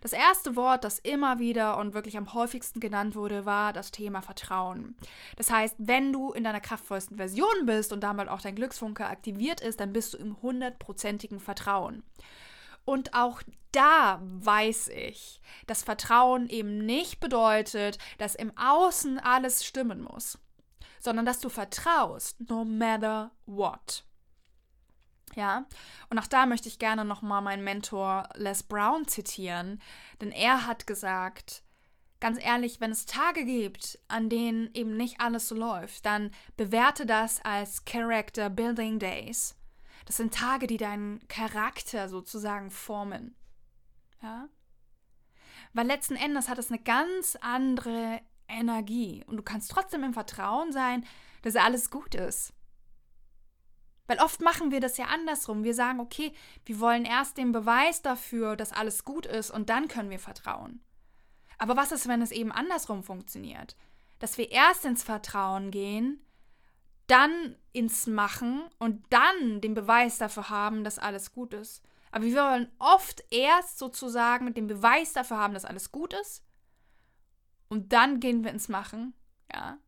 Das 0.00 0.12
erste 0.12 0.56
Wort, 0.56 0.84
das 0.84 0.98
immer 0.98 1.38
wieder 1.38 1.76
und 1.78 1.94
wirklich 1.94 2.16
am 2.16 2.32
häufigsten 2.32 2.80
genannt 2.80 3.14
wurde, 3.14 3.44
war 3.44 3.72
das 3.72 3.90
Thema 3.90 4.22
Vertrauen. 4.22 4.96
Das 5.36 5.50
heißt, 5.50 5.76
wenn 5.78 6.12
du 6.12 6.32
in 6.32 6.44
deiner 6.44 6.60
kraftvollsten 6.60 7.16
Version 7.16 7.66
bist 7.66 7.92
und 7.92 8.00
damit 8.00 8.28
auch 8.28 8.40
dein 8.40 8.54
Glücksfunke 8.54 9.06
aktiviert 9.06 9.60
ist, 9.60 9.80
dann 9.80 9.92
bist 9.92 10.14
du 10.14 10.18
im 10.18 10.40
hundertprozentigen 10.40 11.40
Vertrauen. 11.40 12.02
Und 12.84 13.14
auch 13.14 13.42
da 13.72 14.20
weiß 14.22 14.88
ich, 14.88 15.40
dass 15.66 15.84
Vertrauen 15.84 16.48
eben 16.48 16.78
nicht 16.78 17.20
bedeutet, 17.20 17.98
dass 18.18 18.34
im 18.34 18.52
Außen 18.56 19.18
alles 19.18 19.64
stimmen 19.64 20.02
muss, 20.02 20.38
sondern 20.98 21.24
dass 21.24 21.40
du 21.40 21.48
vertraust, 21.48 22.36
no 22.48 22.64
matter 22.64 23.30
what. 23.46 24.04
Ja, 25.36 25.66
und 26.08 26.18
auch 26.18 26.26
da 26.26 26.46
möchte 26.46 26.68
ich 26.68 26.78
gerne 26.78 27.04
nochmal 27.04 27.40
meinen 27.40 27.62
Mentor 27.62 28.28
Les 28.34 28.62
Brown 28.62 29.06
zitieren, 29.06 29.80
denn 30.20 30.32
er 30.32 30.66
hat 30.66 30.86
gesagt, 30.86 31.62
ganz 32.20 32.38
ehrlich, 32.42 32.80
wenn 32.80 32.90
es 32.90 33.06
Tage 33.06 33.44
gibt, 33.44 33.98
an 34.08 34.28
denen 34.28 34.70
eben 34.74 34.96
nicht 34.96 35.20
alles 35.20 35.48
so 35.48 35.54
läuft, 35.54 36.04
dann 36.06 36.30
bewerte 36.56 37.06
das 37.06 37.44
als 37.44 37.84
Character 37.84 38.50
Building 38.50 38.98
Days. 38.98 39.56
Das 40.04 40.16
sind 40.16 40.34
Tage, 40.34 40.66
die 40.66 40.76
deinen 40.76 41.26
Charakter 41.28 42.08
sozusagen 42.08 42.70
formen. 42.70 43.36
Ja? 44.22 44.48
Weil 45.72 45.86
letzten 45.86 46.16
Endes 46.16 46.48
hat 46.48 46.58
es 46.58 46.70
eine 46.70 46.80
ganz 46.80 47.36
andere 47.40 48.20
Energie 48.48 49.24
und 49.26 49.36
du 49.36 49.42
kannst 49.42 49.70
trotzdem 49.70 50.02
im 50.02 50.12
Vertrauen 50.12 50.72
sein, 50.72 51.06
dass 51.42 51.56
alles 51.56 51.90
gut 51.90 52.14
ist. 52.14 52.52
Weil 54.10 54.18
oft 54.18 54.40
machen 54.40 54.72
wir 54.72 54.80
das 54.80 54.96
ja 54.96 55.04
andersrum. 55.04 55.62
Wir 55.62 55.72
sagen, 55.72 56.00
okay, 56.00 56.32
wir 56.64 56.80
wollen 56.80 57.04
erst 57.04 57.38
den 57.38 57.52
Beweis 57.52 58.02
dafür, 58.02 58.56
dass 58.56 58.72
alles 58.72 59.04
gut 59.04 59.24
ist 59.24 59.52
und 59.52 59.70
dann 59.70 59.86
können 59.86 60.10
wir 60.10 60.18
vertrauen. 60.18 60.82
Aber 61.58 61.76
was 61.76 61.92
ist, 61.92 62.08
wenn 62.08 62.20
es 62.20 62.32
eben 62.32 62.50
andersrum 62.50 63.04
funktioniert? 63.04 63.76
Dass 64.18 64.36
wir 64.36 64.50
erst 64.50 64.84
ins 64.84 65.04
Vertrauen 65.04 65.70
gehen, 65.70 66.26
dann 67.06 67.54
ins 67.72 68.08
Machen 68.08 68.64
und 68.80 69.04
dann 69.10 69.60
den 69.60 69.74
Beweis 69.74 70.18
dafür 70.18 70.50
haben, 70.50 70.82
dass 70.82 70.98
alles 70.98 71.30
gut 71.30 71.54
ist. 71.54 71.80
Aber 72.10 72.24
wir 72.24 72.34
wollen 72.34 72.68
oft 72.80 73.22
erst 73.30 73.78
sozusagen 73.78 74.52
den 74.54 74.66
Beweis 74.66 75.12
dafür 75.12 75.38
haben, 75.38 75.54
dass 75.54 75.64
alles 75.64 75.92
gut 75.92 76.14
ist. 76.14 76.44
Und 77.68 77.92
dann 77.92 78.18
gehen 78.18 78.42
wir 78.42 78.50
ins 78.50 78.68
Machen. 78.68 79.14
Ja. 79.54 79.78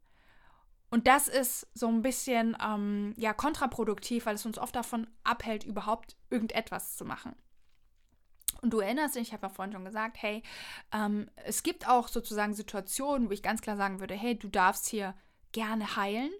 Und 0.92 1.06
das 1.06 1.26
ist 1.26 1.66
so 1.72 1.88
ein 1.88 2.02
bisschen 2.02 2.54
ähm, 2.62 3.14
ja, 3.16 3.32
kontraproduktiv, 3.32 4.26
weil 4.26 4.34
es 4.34 4.44
uns 4.44 4.58
oft 4.58 4.76
davon 4.76 5.06
abhält, 5.24 5.64
überhaupt 5.64 6.18
irgendetwas 6.28 6.98
zu 6.98 7.06
machen. 7.06 7.34
Und 8.60 8.74
du 8.74 8.80
erinnerst 8.80 9.16
dich, 9.16 9.28
ich 9.28 9.32
habe 9.32 9.46
ja 9.46 9.48
vorhin 9.48 9.72
schon 9.72 9.86
gesagt, 9.86 10.18
hey, 10.20 10.42
ähm, 10.92 11.30
es 11.46 11.62
gibt 11.62 11.88
auch 11.88 12.08
sozusagen 12.08 12.52
Situationen, 12.52 13.30
wo 13.30 13.32
ich 13.32 13.42
ganz 13.42 13.62
klar 13.62 13.78
sagen 13.78 14.00
würde, 14.00 14.12
hey, 14.12 14.38
du 14.38 14.48
darfst 14.48 14.86
hier 14.86 15.14
gerne 15.52 15.96
heilen. 15.96 16.30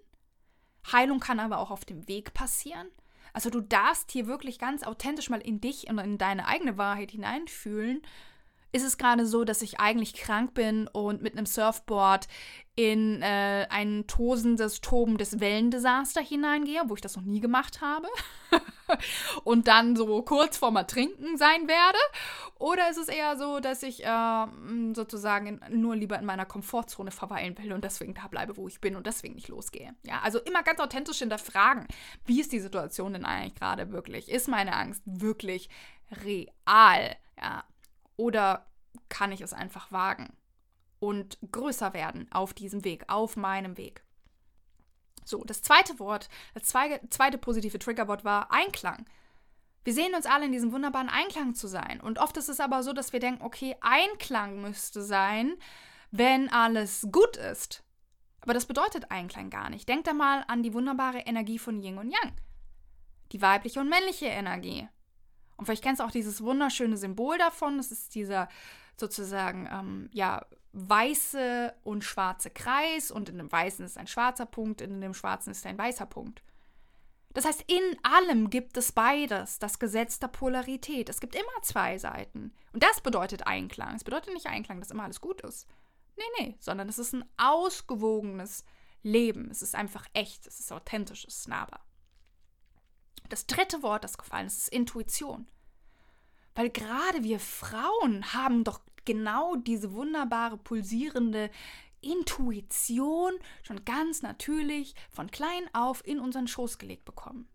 Heilung 0.91 1.19
kann 1.19 1.39
aber 1.39 1.57
auch 1.57 1.71
auf 1.71 1.83
dem 1.83 2.07
Weg 2.07 2.35
passieren. 2.35 2.89
Also 3.33 3.49
du 3.49 3.59
darfst 3.59 4.11
hier 4.11 4.27
wirklich 4.27 4.59
ganz 4.59 4.83
authentisch 4.83 5.31
mal 5.31 5.41
in 5.41 5.61
dich 5.61 5.89
und 5.89 5.97
in 5.97 6.19
deine 6.19 6.47
eigene 6.47 6.77
Wahrheit 6.77 7.09
hineinfühlen. 7.09 8.03
Ist 8.73 8.83
es 8.83 8.97
gerade 8.97 9.27
so, 9.27 9.43
dass 9.43 9.61
ich 9.61 9.79
eigentlich 9.79 10.15
krank 10.15 10.55
bin 10.55 10.87
und 10.87 11.21
mit 11.21 11.37
einem 11.37 11.45
Surfboard 11.45 12.27
in 12.75 13.21
äh, 13.21 13.67
ein 13.69 14.07
tosendes, 14.07 14.81
tobendes 14.81 15.39
Wellendesaster 15.39 16.21
hineingehe, 16.21 16.81
wo 16.87 16.95
ich 16.95 17.01
das 17.01 17.15
noch 17.15 17.23
nie 17.23 17.39
gemacht 17.39 17.81
habe? 17.81 18.07
und 19.43 19.67
dann 19.67 19.95
so 19.95 20.23
kurz 20.23 20.57
vorm 20.57 20.75
Ertrinken 20.75 21.37
sein 21.37 21.67
werde? 21.67 21.99
Oder 22.57 22.89
ist 22.89 22.97
es 22.97 23.09
eher 23.09 23.37
so, 23.37 23.59
dass 23.59 23.83
ich 23.83 24.03
äh, 24.03 24.45
sozusagen 24.93 25.61
nur 25.69 25.95
lieber 25.95 26.17
in 26.17 26.25
meiner 26.25 26.45
Komfortzone 26.45 27.11
verweilen 27.11 27.55
will 27.59 27.73
und 27.73 27.83
deswegen 27.83 28.15
da 28.15 28.27
bleibe, 28.27 28.57
wo 28.57 28.67
ich 28.67 28.81
bin 28.81 28.95
und 28.95 29.05
deswegen 29.05 29.35
nicht 29.35 29.49
losgehe? 29.49 29.93
Ja, 30.03 30.21
also 30.23 30.39
immer 30.39 30.63
ganz 30.63 30.79
authentisch 30.79 31.19
hinterfragen, 31.19 31.87
wie 32.25 32.41
ist 32.41 32.51
die 32.51 32.59
Situation 32.59 33.13
denn 33.13 33.25
eigentlich 33.25 33.53
gerade 33.53 33.91
wirklich? 33.91 34.29
Ist 34.29 34.47
meine 34.47 34.73
Angst 34.73 35.03
wirklich 35.05 35.69
real? 36.23 37.15
Ja, 37.37 37.63
oder 38.17 38.67
kann 39.09 39.31
ich 39.31 39.41
es 39.41 39.53
einfach 39.53 39.91
wagen 39.91 40.33
und 40.99 41.37
größer 41.51 41.93
werden 41.93 42.31
auf 42.31 42.53
diesem 42.53 42.83
Weg, 42.83 43.05
auf 43.07 43.35
meinem 43.35 43.77
Weg? 43.77 44.03
So, 45.25 45.43
das 45.43 45.61
zweite 45.61 45.99
Wort, 45.99 46.29
das 46.53 46.63
zweite, 46.63 47.37
positive 47.37 47.79
Triggerwort 47.79 48.25
war 48.25 48.51
Einklang. 48.51 49.05
Wir 49.83 49.93
sehen 49.93 50.15
uns 50.15 50.25
alle 50.25 50.45
in 50.45 50.51
diesem 50.51 50.71
wunderbaren 50.71 51.09
Einklang 51.09 51.55
zu 51.55 51.67
sein. 51.67 51.99
Und 51.99 52.19
oft 52.19 52.37
ist 52.37 52.49
es 52.49 52.59
aber 52.59 52.83
so, 52.83 52.93
dass 52.93 53.13
wir 53.13 53.19
denken, 53.19 53.43
okay, 53.43 53.75
Einklang 53.81 54.61
müsste 54.61 55.01
sein, 55.01 55.55
wenn 56.11 56.49
alles 56.49 57.07
gut 57.11 57.37
ist. 57.37 57.83
Aber 58.41 58.53
das 58.53 58.65
bedeutet 58.65 59.11
Einklang 59.11 59.49
gar 59.49 59.69
nicht. 59.69 59.87
Denkt 59.87 60.07
da 60.07 60.13
mal 60.13 60.43
an 60.47 60.63
die 60.63 60.73
wunderbare 60.73 61.19
Energie 61.19 61.59
von 61.59 61.81
Yin 61.81 61.97
und 61.97 62.11
Yang. 62.11 62.33
Die 63.31 63.41
weibliche 63.41 63.79
und 63.79 63.89
männliche 63.89 64.27
Energie. 64.27 64.87
Und 65.57 65.65
vielleicht 65.65 65.83
kennst 65.83 65.99
du 65.99 66.05
auch 66.05 66.11
dieses 66.11 66.43
wunderschöne 66.43 66.97
Symbol 66.97 67.37
davon. 67.37 67.77
Das 67.77 67.91
ist 67.91 68.15
dieser 68.15 68.49
sozusagen, 68.97 69.67
ähm, 69.71 70.09
ja, 70.11 70.45
weiße 70.73 71.73
und 71.83 72.03
schwarze 72.03 72.49
Kreis 72.49 73.11
und 73.11 73.29
in 73.29 73.37
dem 73.37 73.51
weißen 73.51 73.85
ist 73.85 73.97
ein 73.97 74.07
schwarzer 74.07 74.47
Punkt, 74.47 74.81
in 74.81 75.01
dem 75.01 75.13
schwarzen 75.13 75.51
ist 75.51 75.65
ein 75.65 75.77
weißer 75.77 76.07
Punkt. 76.07 76.41
Das 77.33 77.45
heißt, 77.45 77.63
in 77.67 77.97
allem 78.03 78.49
gibt 78.49 78.77
es 78.77 78.91
beides, 78.91 79.57
das 79.57 79.79
Gesetz 79.79 80.19
der 80.19 80.27
Polarität. 80.27 81.09
Es 81.09 81.19
gibt 81.19 81.35
immer 81.35 81.61
zwei 81.63 81.97
Seiten. 81.97 82.53
Und 82.73 82.83
das 82.83 83.01
bedeutet 83.01 83.47
Einklang. 83.47 83.95
Es 83.95 84.03
bedeutet 84.03 84.33
nicht 84.33 84.45
Einklang, 84.45 84.79
dass 84.79 84.91
immer 84.91 85.03
alles 85.03 85.21
gut 85.21 85.41
ist. 85.41 85.67
Nee, 86.15 86.23
nee, 86.39 86.55
sondern 86.59 86.89
es 86.89 86.99
ist 86.99 87.13
ein 87.13 87.25
ausgewogenes 87.37 88.63
Leben. 89.01 89.49
Es 89.49 89.63
ist 89.63 89.73
einfach 89.73 90.05
echt, 90.13 90.45
es 90.45 90.59
ist 90.59 90.71
authentisch, 90.71 91.25
es 91.25 91.37
ist 91.39 91.47
nahbar. 91.47 91.81
Das 93.29 93.47
dritte 93.47 93.83
Wort, 93.83 94.03
das 94.03 94.17
gefallen 94.17 94.47
ist, 94.47 94.57
ist 94.57 94.67
Intuition. 94.69 95.47
Weil 96.55 96.69
gerade 96.69 97.23
wir 97.23 97.39
Frauen 97.39 98.33
haben 98.33 98.63
doch 98.63 98.81
genau 99.05 99.55
diese 99.55 99.93
wunderbare, 99.93 100.57
pulsierende 100.57 101.49
Intuition 102.01 103.33
schon 103.63 103.83
ganz 103.85 104.21
natürlich 104.21 104.93
von 105.09 105.31
klein 105.31 105.63
auf 105.73 106.05
in 106.05 106.19
unseren 106.19 106.47
Schoß 106.47 106.77
gelegt 106.77 107.05
bekommen. 107.05 107.47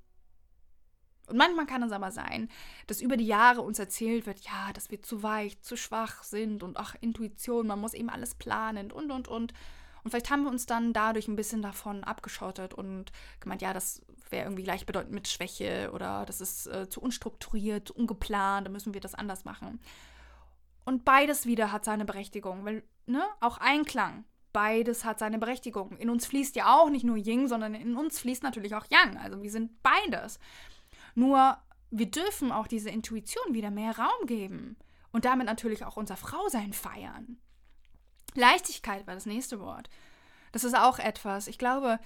Und 1.28 1.36
manchmal 1.36 1.66
kann 1.66 1.82
es 1.82 1.92
aber 1.92 2.10
sein, 2.10 2.48
dass 2.86 3.02
über 3.02 3.18
die 3.18 3.26
Jahre 3.26 3.60
uns 3.60 3.78
erzählt 3.78 4.24
wird, 4.24 4.40
ja, 4.40 4.72
dass 4.72 4.90
wir 4.90 5.02
zu 5.02 5.22
weich, 5.22 5.60
zu 5.60 5.76
schwach 5.76 6.22
sind 6.22 6.62
und 6.62 6.78
ach, 6.78 6.94
Intuition, 7.02 7.66
man 7.66 7.80
muss 7.80 7.92
eben 7.92 8.08
alles 8.08 8.34
planen 8.34 8.90
und, 8.90 9.10
und, 9.10 9.28
und. 9.28 9.52
Und 10.08 10.12
vielleicht 10.12 10.30
haben 10.30 10.44
wir 10.44 10.50
uns 10.50 10.64
dann 10.64 10.94
dadurch 10.94 11.28
ein 11.28 11.36
bisschen 11.36 11.60
davon 11.60 12.02
abgeschottet 12.02 12.72
und 12.72 13.12
gemeint, 13.40 13.60
ja, 13.60 13.74
das 13.74 14.00
wäre 14.30 14.46
irgendwie 14.46 14.62
gleichbedeutend 14.62 15.12
mit 15.12 15.28
Schwäche 15.28 15.90
oder 15.92 16.24
das 16.24 16.40
ist 16.40 16.66
äh, 16.66 16.88
zu 16.88 17.02
unstrukturiert, 17.02 17.88
zu 17.88 17.94
ungeplant, 17.94 18.66
da 18.66 18.70
müssen 18.70 18.94
wir 18.94 19.02
das 19.02 19.14
anders 19.14 19.44
machen. 19.44 19.80
Und 20.86 21.04
beides 21.04 21.44
wieder 21.44 21.72
hat 21.72 21.84
seine 21.84 22.06
Berechtigung, 22.06 22.64
weil, 22.64 22.84
ne, 23.04 23.22
auch 23.40 23.58
Einklang. 23.58 24.24
Beides 24.54 25.04
hat 25.04 25.18
seine 25.18 25.38
Berechtigung. 25.38 25.98
In 25.98 26.08
uns 26.08 26.24
fließt 26.24 26.56
ja 26.56 26.74
auch 26.74 26.88
nicht 26.88 27.04
nur 27.04 27.18
Ying, 27.18 27.46
sondern 27.46 27.74
in 27.74 27.94
uns 27.94 28.18
fließt 28.18 28.42
natürlich 28.42 28.74
auch 28.74 28.86
Yang. 28.88 29.18
Also 29.18 29.42
wir 29.42 29.50
sind 29.50 29.82
beides. 29.82 30.38
Nur 31.14 31.58
wir 31.90 32.10
dürfen 32.10 32.50
auch 32.50 32.66
diese 32.66 32.88
Intuition 32.88 33.52
wieder 33.52 33.70
mehr 33.70 33.98
Raum 33.98 34.26
geben 34.26 34.78
und 35.12 35.26
damit 35.26 35.44
natürlich 35.44 35.84
auch 35.84 35.98
unser 35.98 36.16
Frausein 36.16 36.72
feiern. 36.72 37.36
Leichtigkeit 38.38 39.06
war 39.06 39.14
das 39.14 39.26
nächste 39.26 39.60
Wort. 39.60 39.88
Das 40.52 40.64
ist 40.64 40.76
auch 40.76 40.98
etwas. 40.98 41.46
Ich 41.46 41.58
glaube, 41.58 41.98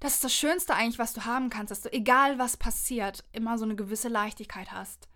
das 0.00 0.14
ist 0.14 0.24
das 0.24 0.34
Schönste 0.34 0.74
eigentlich, 0.74 0.98
was 0.98 1.14
du 1.14 1.24
haben 1.24 1.48
kannst, 1.48 1.70
dass 1.70 1.82
du, 1.82 1.92
egal 1.92 2.38
was 2.38 2.56
passiert, 2.56 3.24
immer 3.32 3.56
so 3.56 3.64
eine 3.64 3.76
gewisse 3.76 4.08
Leichtigkeit 4.08 4.72
hast. 4.72 5.08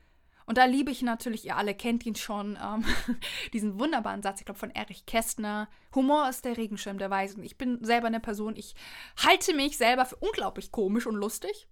Und 0.46 0.58
da 0.58 0.64
liebe 0.64 0.92
ich 0.92 1.02
natürlich, 1.02 1.44
ihr 1.44 1.56
alle 1.56 1.74
kennt 1.74 2.06
ihn 2.06 2.14
schon, 2.14 2.56
ähm, 2.62 2.84
diesen 3.52 3.80
wunderbaren 3.80 4.22
Satz, 4.22 4.38
ich 4.38 4.46
glaube 4.46 4.60
von 4.60 4.70
Erich 4.70 5.04
Kästner. 5.04 5.68
Humor 5.94 6.28
ist 6.28 6.44
der 6.44 6.56
Regenschirm 6.56 6.98
der 6.98 7.10
Weisen. 7.10 7.42
Ich 7.42 7.58
bin 7.58 7.84
selber 7.84 8.06
eine 8.06 8.20
Person, 8.20 8.54
ich 8.56 8.76
halte 9.24 9.54
mich 9.54 9.76
selber 9.76 10.06
für 10.06 10.16
unglaublich 10.16 10.70
komisch 10.70 11.06
und 11.06 11.16
lustig. 11.16 11.66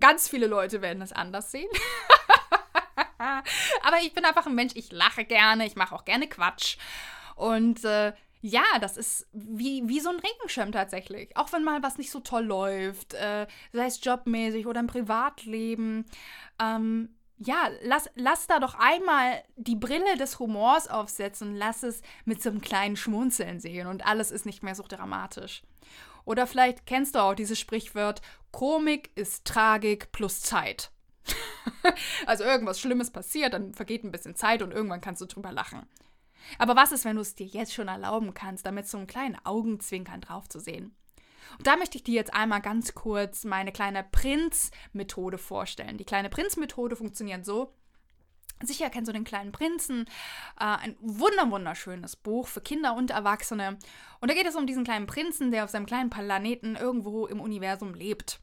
Ganz 0.00 0.28
viele 0.28 0.48
Leute 0.48 0.82
werden 0.82 1.00
es 1.00 1.12
anders 1.12 1.52
sehen. 1.52 1.70
Aber 3.18 3.98
ich 4.02 4.12
bin 4.12 4.24
einfach 4.24 4.46
ein 4.46 4.54
Mensch, 4.54 4.72
ich 4.74 4.90
lache 4.90 5.24
gerne, 5.24 5.64
ich 5.64 5.76
mache 5.76 5.94
auch 5.94 6.04
gerne 6.04 6.28
Quatsch. 6.28 6.76
Und 7.38 7.84
äh, 7.84 8.12
ja, 8.40 8.64
das 8.80 8.96
ist 8.96 9.26
wie, 9.32 9.82
wie 9.88 10.00
so 10.00 10.10
ein 10.10 10.20
Regenschirm 10.20 10.72
tatsächlich. 10.72 11.36
Auch 11.36 11.52
wenn 11.52 11.64
mal 11.64 11.82
was 11.82 11.98
nicht 11.98 12.10
so 12.10 12.20
toll 12.20 12.44
läuft, 12.44 13.14
äh, 13.14 13.46
sei 13.72 13.86
es 13.86 14.04
jobmäßig 14.04 14.66
oder 14.66 14.80
im 14.80 14.86
Privatleben. 14.88 16.04
Ähm, 16.60 17.14
ja, 17.36 17.68
lass, 17.82 18.10
lass 18.16 18.48
da 18.48 18.58
doch 18.58 18.74
einmal 18.74 19.42
die 19.56 19.76
Brille 19.76 20.16
des 20.16 20.40
Humors 20.40 20.88
aufsetzen 20.88 21.54
lass 21.54 21.84
es 21.84 22.02
mit 22.24 22.42
so 22.42 22.50
einem 22.50 22.60
kleinen 22.60 22.96
Schmunzeln 22.96 23.60
sehen 23.60 23.86
und 23.86 24.04
alles 24.04 24.32
ist 24.32 24.46
nicht 24.46 24.64
mehr 24.64 24.74
so 24.74 24.84
dramatisch. 24.86 25.62
Oder 26.24 26.48
vielleicht 26.48 26.86
kennst 26.86 27.14
du 27.14 27.20
auch 27.20 27.34
dieses 27.34 27.58
Sprichwort, 27.58 28.20
Komik 28.50 29.10
ist 29.14 29.44
Tragik 29.44 30.10
plus 30.10 30.40
Zeit. 30.42 30.90
also 32.26 32.42
irgendwas 32.42 32.80
Schlimmes 32.80 33.12
passiert, 33.12 33.54
dann 33.54 33.74
vergeht 33.74 34.02
ein 34.02 34.10
bisschen 34.10 34.34
Zeit 34.34 34.62
und 34.62 34.72
irgendwann 34.72 35.00
kannst 35.00 35.22
du 35.22 35.26
drüber 35.26 35.52
lachen. 35.52 35.86
Aber 36.56 36.76
was 36.76 36.92
ist, 36.92 37.04
wenn 37.04 37.16
du 37.16 37.22
es 37.22 37.34
dir 37.34 37.46
jetzt 37.46 37.74
schon 37.74 37.88
erlauben 37.88 38.34
kannst, 38.34 38.64
damit 38.64 38.88
so 38.88 38.98
einen 38.98 39.06
kleinen 39.06 39.36
Augenzwinkern 39.44 40.20
drauf 40.20 40.48
zu 40.48 40.60
sehen? 40.60 40.94
Und 41.56 41.66
da 41.66 41.76
möchte 41.76 41.96
ich 41.96 42.04
dir 42.04 42.14
jetzt 42.14 42.34
einmal 42.34 42.60
ganz 42.60 42.94
kurz 42.94 43.44
meine 43.44 43.72
kleine 43.72 44.04
Prinz-Methode 44.04 45.38
vorstellen. 45.38 45.96
Die 45.96 46.04
kleine 46.04 46.28
Prinz-Methode 46.28 46.96
funktioniert 46.96 47.44
so, 47.44 47.74
Sicher 48.62 48.90
kennst 48.90 49.08
du 49.08 49.12
den 49.12 49.24
kleinen 49.24 49.52
Prinzen. 49.52 50.06
Äh, 50.58 50.64
ein 50.64 50.96
wunder 51.00 51.50
wunderschönes 51.50 52.16
Buch 52.16 52.48
für 52.48 52.60
Kinder 52.60 52.94
und 52.96 53.10
Erwachsene. 53.10 53.78
Und 54.20 54.30
da 54.30 54.34
geht 54.34 54.46
es 54.46 54.56
um 54.56 54.66
diesen 54.66 54.84
kleinen 54.84 55.06
Prinzen, 55.06 55.52
der 55.52 55.64
auf 55.64 55.70
seinem 55.70 55.86
kleinen 55.86 56.10
Planeten 56.10 56.74
irgendwo 56.74 57.26
im 57.26 57.40
Universum 57.40 57.94
lebt. 57.94 58.40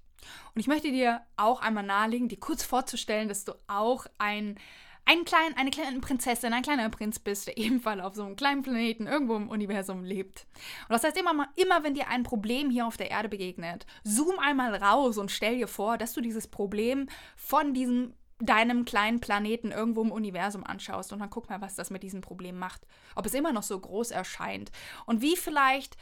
Und 0.53 0.61
ich 0.61 0.67
möchte 0.67 0.91
dir 0.91 1.21
auch 1.35 1.61
einmal 1.61 1.83
nahelegen, 1.83 2.29
dir 2.29 2.39
kurz 2.39 2.63
vorzustellen, 2.63 3.27
dass 3.27 3.45
du 3.45 3.53
auch 3.67 4.05
ein 4.17 4.57
ein 5.05 5.23
klein, 5.23 5.55
eine 5.55 5.71
kleine 5.71 5.99
Prinzessin, 5.99 6.53
ein 6.53 6.63
kleiner 6.63 6.89
Prinz 6.89 7.19
bist, 7.19 7.47
der 7.47 7.57
ebenfalls 7.59 8.01
auf 8.01 8.15
so 8.15 8.23
einem 8.23 8.35
kleinen 8.35 8.63
Planeten 8.63 9.07
irgendwo 9.07 9.35
im 9.35 9.49
Universum 9.49 10.03
lebt. 10.03 10.47
Und 10.87 10.93
das 10.93 11.03
heißt 11.03 11.17
immer, 11.17 11.47
immer 11.55 11.83
wenn 11.83 11.93
dir 11.93 12.07
ein 12.09 12.23
Problem 12.23 12.69
hier 12.69 12.87
auf 12.87 12.97
der 12.97 13.11
Erde 13.11 13.29
begegnet, 13.29 13.85
zoom 14.03 14.39
einmal 14.39 14.75
raus 14.75 15.17
und 15.17 15.31
stell 15.31 15.57
dir 15.57 15.67
vor, 15.67 15.97
dass 15.97 16.13
du 16.13 16.21
dieses 16.21 16.47
Problem 16.47 17.07
von 17.35 17.73
diesem 17.73 18.13
deinem 18.39 18.83
kleinen 18.83 19.21
Planeten 19.21 19.71
irgendwo 19.71 20.01
im 20.01 20.11
Universum 20.11 20.65
anschaust 20.65 21.13
und 21.13 21.19
dann 21.19 21.29
guck 21.29 21.49
mal, 21.49 21.61
was 21.61 21.75
das 21.75 21.89
mit 21.89 22.03
diesem 22.03 22.19
Problem 22.19 22.59
macht. 22.59 22.81
Ob 23.15 23.25
es 23.25 23.33
immer 23.33 23.53
noch 23.53 23.63
so 23.63 23.79
groß 23.79 24.11
erscheint 24.11 24.71
und 25.05 25.21
wie 25.21 25.37
vielleicht 25.37 25.95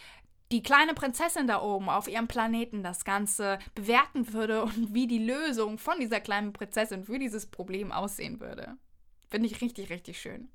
die 0.51 0.63
kleine 0.63 0.93
Prinzessin 0.93 1.47
da 1.47 1.61
oben 1.61 1.89
auf 1.89 2.07
ihrem 2.07 2.27
Planeten 2.27 2.81
das 2.81 3.05
Ganze 3.05 3.59
bewerten 3.75 4.33
würde 4.33 4.63
und 4.63 4.93
wie 4.93 5.07
die 5.07 5.23
Lösung 5.23 5.77
von 5.77 5.99
dieser 5.99 6.21
kleinen 6.21 6.53
Prinzessin 6.53 7.03
für 7.03 7.19
dieses 7.19 7.45
Problem 7.45 7.91
aussehen 7.91 8.39
würde. 8.39 8.77
Finde 9.33 9.49
ich 9.49 9.61
richtig, 9.61 9.89
richtig 9.89 10.21
schön. 10.21 10.47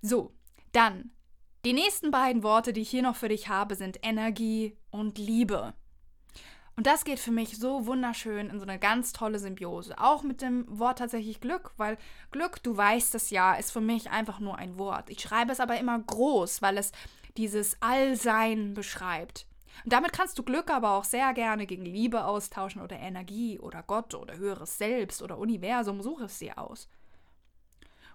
So, 0.00 0.32
dann 0.72 1.10
die 1.66 1.74
nächsten 1.74 2.10
beiden 2.10 2.42
Worte, 2.42 2.72
die 2.72 2.80
ich 2.80 2.88
hier 2.88 3.02
noch 3.02 3.16
für 3.16 3.28
dich 3.28 3.50
habe, 3.50 3.74
sind 3.74 3.98
Energie 4.02 4.78
und 4.90 5.18
Liebe. 5.18 5.74
Und 6.76 6.86
das 6.86 7.04
geht 7.04 7.18
für 7.18 7.30
mich 7.30 7.58
so 7.58 7.84
wunderschön 7.84 8.48
in 8.48 8.58
so 8.58 8.64
eine 8.64 8.78
ganz 8.78 9.12
tolle 9.12 9.38
Symbiose. 9.38 9.98
Auch 9.98 10.22
mit 10.22 10.40
dem 10.40 10.64
Wort 10.66 10.98
tatsächlich 10.98 11.42
Glück, 11.42 11.74
weil 11.76 11.98
Glück, 12.30 12.62
du 12.62 12.74
weißt 12.74 13.14
es 13.16 13.28
ja, 13.28 13.52
ist 13.52 13.70
für 13.70 13.82
mich 13.82 14.10
einfach 14.10 14.40
nur 14.40 14.56
ein 14.56 14.78
Wort. 14.78 15.10
Ich 15.10 15.20
schreibe 15.20 15.52
es 15.52 15.60
aber 15.60 15.78
immer 15.78 15.98
groß, 15.98 16.62
weil 16.62 16.78
es 16.78 16.92
dieses 17.36 17.76
Allsein 17.82 18.72
beschreibt. 18.72 19.44
Und 19.84 19.92
damit 19.92 20.14
kannst 20.14 20.38
du 20.38 20.42
Glück 20.42 20.70
aber 20.70 20.92
auch 20.92 21.04
sehr 21.04 21.34
gerne 21.34 21.66
gegen 21.66 21.84
Liebe 21.84 22.24
austauschen 22.24 22.80
oder 22.80 22.98
Energie 22.98 23.58
oder 23.58 23.82
Gott 23.82 24.14
oder 24.14 24.38
höheres 24.38 24.78
Selbst 24.78 25.20
oder 25.20 25.36
Universum, 25.36 26.00
suche 26.00 26.24
es 26.24 26.38
dir 26.38 26.56
aus. 26.56 26.88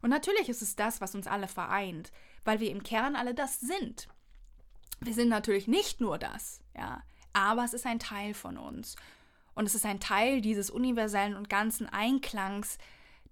Und 0.02 0.10
natürlich 0.10 0.50
ist 0.50 0.62
es 0.62 0.76
das, 0.76 1.02
was 1.02 1.16
uns 1.16 1.28
alle 1.28 1.48
vereint, 1.48 2.12
weil 2.44 2.60
wir 2.60 2.72
im 2.72 2.84
Kern 2.84 3.16
alle 3.16 3.34
das 3.34 3.60
sind. 3.60 4.08
Wir 5.00 5.14
sind 5.14 5.30
natürlich 5.30 5.68
nicht 5.68 6.00
nur 6.00 6.18
das, 6.18 6.62
ja, 6.76 7.04
aber 7.34 7.64
es 7.64 7.74
ist 7.74 7.86
ein 7.86 8.00
Teil 8.00 8.34
von 8.34 8.58
uns. 8.58 8.96
Und 9.56 9.66
es 9.66 9.76
ist 9.76 9.86
ein 9.86 10.00
Teil 10.00 10.42
dieses 10.42 10.70
universellen 10.70 11.36
und 11.36 11.50
ganzen 11.50 11.88
Einklangs, 11.88 12.78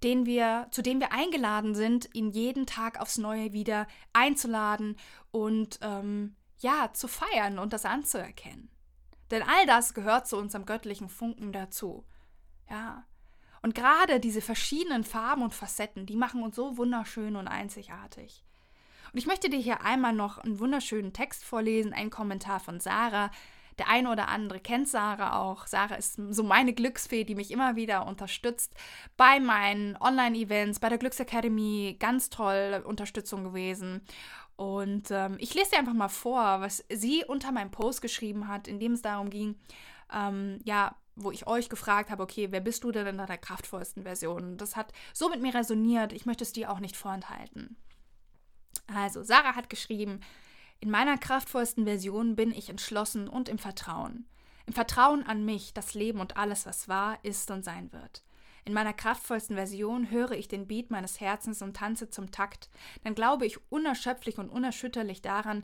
den 0.03 0.25
wir, 0.25 0.67
zu 0.71 0.81
dem 0.81 0.99
wir 0.99 1.11
eingeladen 1.11 1.75
sind, 1.75 2.09
ihn 2.13 2.29
jeden 2.29 2.65
Tag 2.65 2.99
aufs 2.99 3.17
Neue 3.17 3.53
wieder 3.53 3.87
einzuladen 4.11 4.97
und 5.31 5.79
ähm, 5.81 6.35
ja, 6.59 6.91
zu 6.93 7.07
feiern 7.07 7.59
und 7.59 7.73
das 7.73 7.85
anzuerkennen. 7.85 8.69
Denn 9.31 9.43
all 9.43 9.65
das 9.65 9.93
gehört 9.93 10.27
zu 10.27 10.37
unserem 10.37 10.65
göttlichen 10.65 11.09
Funken 11.09 11.51
dazu. 11.51 12.05
Ja. 12.69 13.05
Und 13.63 13.73
gerade 13.73 14.19
diese 14.19 14.41
verschiedenen 14.41 15.05
Farben 15.05 15.41
und 15.41 15.53
Facetten, 15.53 16.05
die 16.05 16.17
machen 16.17 16.43
uns 16.43 16.55
so 16.55 16.77
wunderschön 16.77 17.37
und 17.37 17.47
einzigartig. 17.47 18.43
Und 19.11 19.17
ich 19.17 19.25
möchte 19.25 19.49
dir 19.49 19.59
hier 19.59 19.81
einmal 19.81 20.13
noch 20.13 20.37
einen 20.37 20.59
wunderschönen 20.59 21.13
Text 21.13 21.45
vorlesen, 21.45 21.93
einen 21.93 22.09
Kommentar 22.09 22.59
von 22.59 22.81
Sarah. 22.81 23.31
Der 23.79 23.87
eine 23.87 24.11
oder 24.11 24.27
andere 24.27 24.59
kennt 24.59 24.89
Sarah 24.89 25.39
auch. 25.39 25.65
Sarah 25.65 25.95
ist 25.95 26.19
so 26.29 26.43
meine 26.43 26.73
Glücksfee, 26.73 27.23
die 27.23 27.35
mich 27.35 27.51
immer 27.51 27.75
wieder 27.77 28.05
unterstützt 28.05 28.75
bei 29.15 29.39
meinen 29.39 29.95
Online-Events, 29.97 30.79
bei 30.79 30.89
der 30.89 30.97
Glücksakademie. 30.97 31.95
Ganz 31.99 32.29
toll 32.29 32.83
Unterstützung 32.85 33.45
gewesen. 33.45 34.01
Und 34.57 35.09
ähm, 35.09 35.37
ich 35.39 35.53
lese 35.53 35.71
dir 35.71 35.79
einfach 35.79 35.93
mal 35.93 36.09
vor, 36.09 36.59
was 36.59 36.83
sie 36.89 37.23
unter 37.25 37.51
meinem 37.53 37.71
Post 37.71 38.01
geschrieben 38.01 38.49
hat, 38.49 38.67
in 38.67 38.79
dem 38.79 38.91
es 38.91 39.01
darum 39.01 39.29
ging, 39.29 39.55
ähm, 40.13 40.59
ja, 40.63 40.95
wo 41.15 41.31
ich 41.31 41.47
euch 41.47 41.69
gefragt 41.69 42.09
habe, 42.09 42.23
okay, 42.23 42.47
wer 42.51 42.61
bist 42.61 42.83
du 42.83 42.91
denn 42.91 43.07
in 43.07 43.17
deiner 43.17 43.37
kraftvollsten 43.37 44.03
Version? 44.03 44.57
Das 44.57 44.75
hat 44.75 44.91
so 45.13 45.29
mit 45.29 45.41
mir 45.41 45.53
resoniert, 45.53 46.13
ich 46.13 46.25
möchte 46.25 46.43
es 46.43 46.53
dir 46.53 46.71
auch 46.71 46.79
nicht 46.79 46.97
vorenthalten. 46.97 47.77
Also, 48.87 49.23
Sarah 49.23 49.55
hat 49.55 49.69
geschrieben, 49.69 50.21
in 50.79 50.89
meiner 50.89 51.17
kraftvollsten 51.17 51.85
Version 51.85 52.35
bin 52.35 52.51
ich 52.51 52.69
entschlossen 52.69 53.27
und 53.27 53.47
im 53.47 53.57
Vertrauen. 53.57 54.27
Im 54.65 54.73
Vertrauen 54.73 55.23
an 55.23 55.45
mich, 55.45 55.73
das 55.73 55.93
Leben 55.93 56.19
und 56.19 56.37
alles, 56.37 56.65
was 56.65 56.87
war, 56.87 57.23
ist 57.23 57.51
und 57.51 57.63
sein 57.63 57.91
wird. 57.93 58.23
In 58.65 58.73
meiner 58.73 58.93
kraftvollsten 58.93 59.55
Version 59.55 60.09
höre 60.09 60.31
ich 60.31 60.47
den 60.47 60.67
Beat 60.67 60.89
meines 60.89 61.19
Herzens 61.19 61.61
und 61.61 61.75
tanze 61.75 62.09
zum 62.09 62.31
Takt, 62.31 62.69
dann 63.03 63.13
glaube 63.13 63.45
ich 63.45 63.59
unerschöpflich 63.69 64.37
und 64.37 64.49
unerschütterlich 64.49 65.21
daran, 65.21 65.63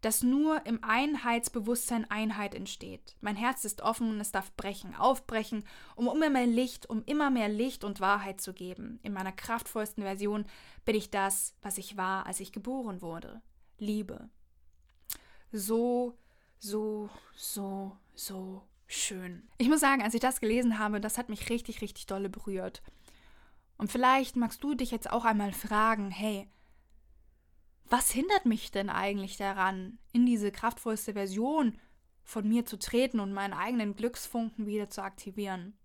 dass 0.00 0.22
nur 0.22 0.64
im 0.66 0.82
Einheitsbewusstsein 0.82 2.10
Einheit 2.10 2.54
entsteht. 2.54 3.16
Mein 3.20 3.36
Herz 3.36 3.64
ist 3.64 3.82
offen 3.82 4.10
und 4.10 4.20
es 4.20 4.32
darf 4.32 4.54
brechen, 4.56 4.94
aufbrechen, 4.94 5.64
um 5.94 6.08
immer 6.08 6.30
mehr 6.30 6.46
Licht, 6.46 6.88
um 6.88 7.04
immer 7.04 7.30
mehr 7.30 7.48
Licht 7.48 7.84
und 7.84 8.00
Wahrheit 8.00 8.40
zu 8.40 8.54
geben. 8.54 8.98
In 9.02 9.12
meiner 9.12 9.32
kraftvollsten 9.32 10.02
Version 10.02 10.46
bin 10.84 10.94
ich 10.94 11.10
das, 11.10 11.54
was 11.62 11.78
ich 11.78 11.96
war, 11.96 12.26
als 12.26 12.40
ich 12.40 12.52
geboren 12.52 13.02
wurde. 13.02 13.42
Liebe. 13.78 14.30
So, 15.52 16.16
so, 16.58 17.10
so, 17.34 17.96
so 18.14 18.62
schön. 18.86 19.48
Ich 19.58 19.68
muss 19.68 19.80
sagen, 19.80 20.02
als 20.02 20.14
ich 20.14 20.20
das 20.20 20.40
gelesen 20.40 20.78
habe, 20.78 21.00
das 21.00 21.18
hat 21.18 21.28
mich 21.28 21.50
richtig, 21.50 21.82
richtig 21.82 22.06
dolle 22.06 22.30
berührt. 22.30 22.82
Und 23.76 23.90
vielleicht 23.90 24.36
magst 24.36 24.62
du 24.62 24.74
dich 24.74 24.90
jetzt 24.90 25.10
auch 25.10 25.24
einmal 25.24 25.52
fragen, 25.52 26.10
hey, 26.10 26.48
was 27.90 28.10
hindert 28.10 28.46
mich 28.46 28.70
denn 28.70 28.88
eigentlich 28.88 29.36
daran, 29.36 29.98
in 30.12 30.24
diese 30.24 30.52
kraftvollste 30.52 31.12
Version 31.12 31.76
von 32.22 32.48
mir 32.48 32.64
zu 32.64 32.78
treten 32.78 33.18
und 33.18 33.32
meinen 33.32 33.52
eigenen 33.52 33.96
Glücksfunken 33.96 34.66
wieder 34.66 34.88
zu 34.88 35.02
aktivieren? 35.02 35.76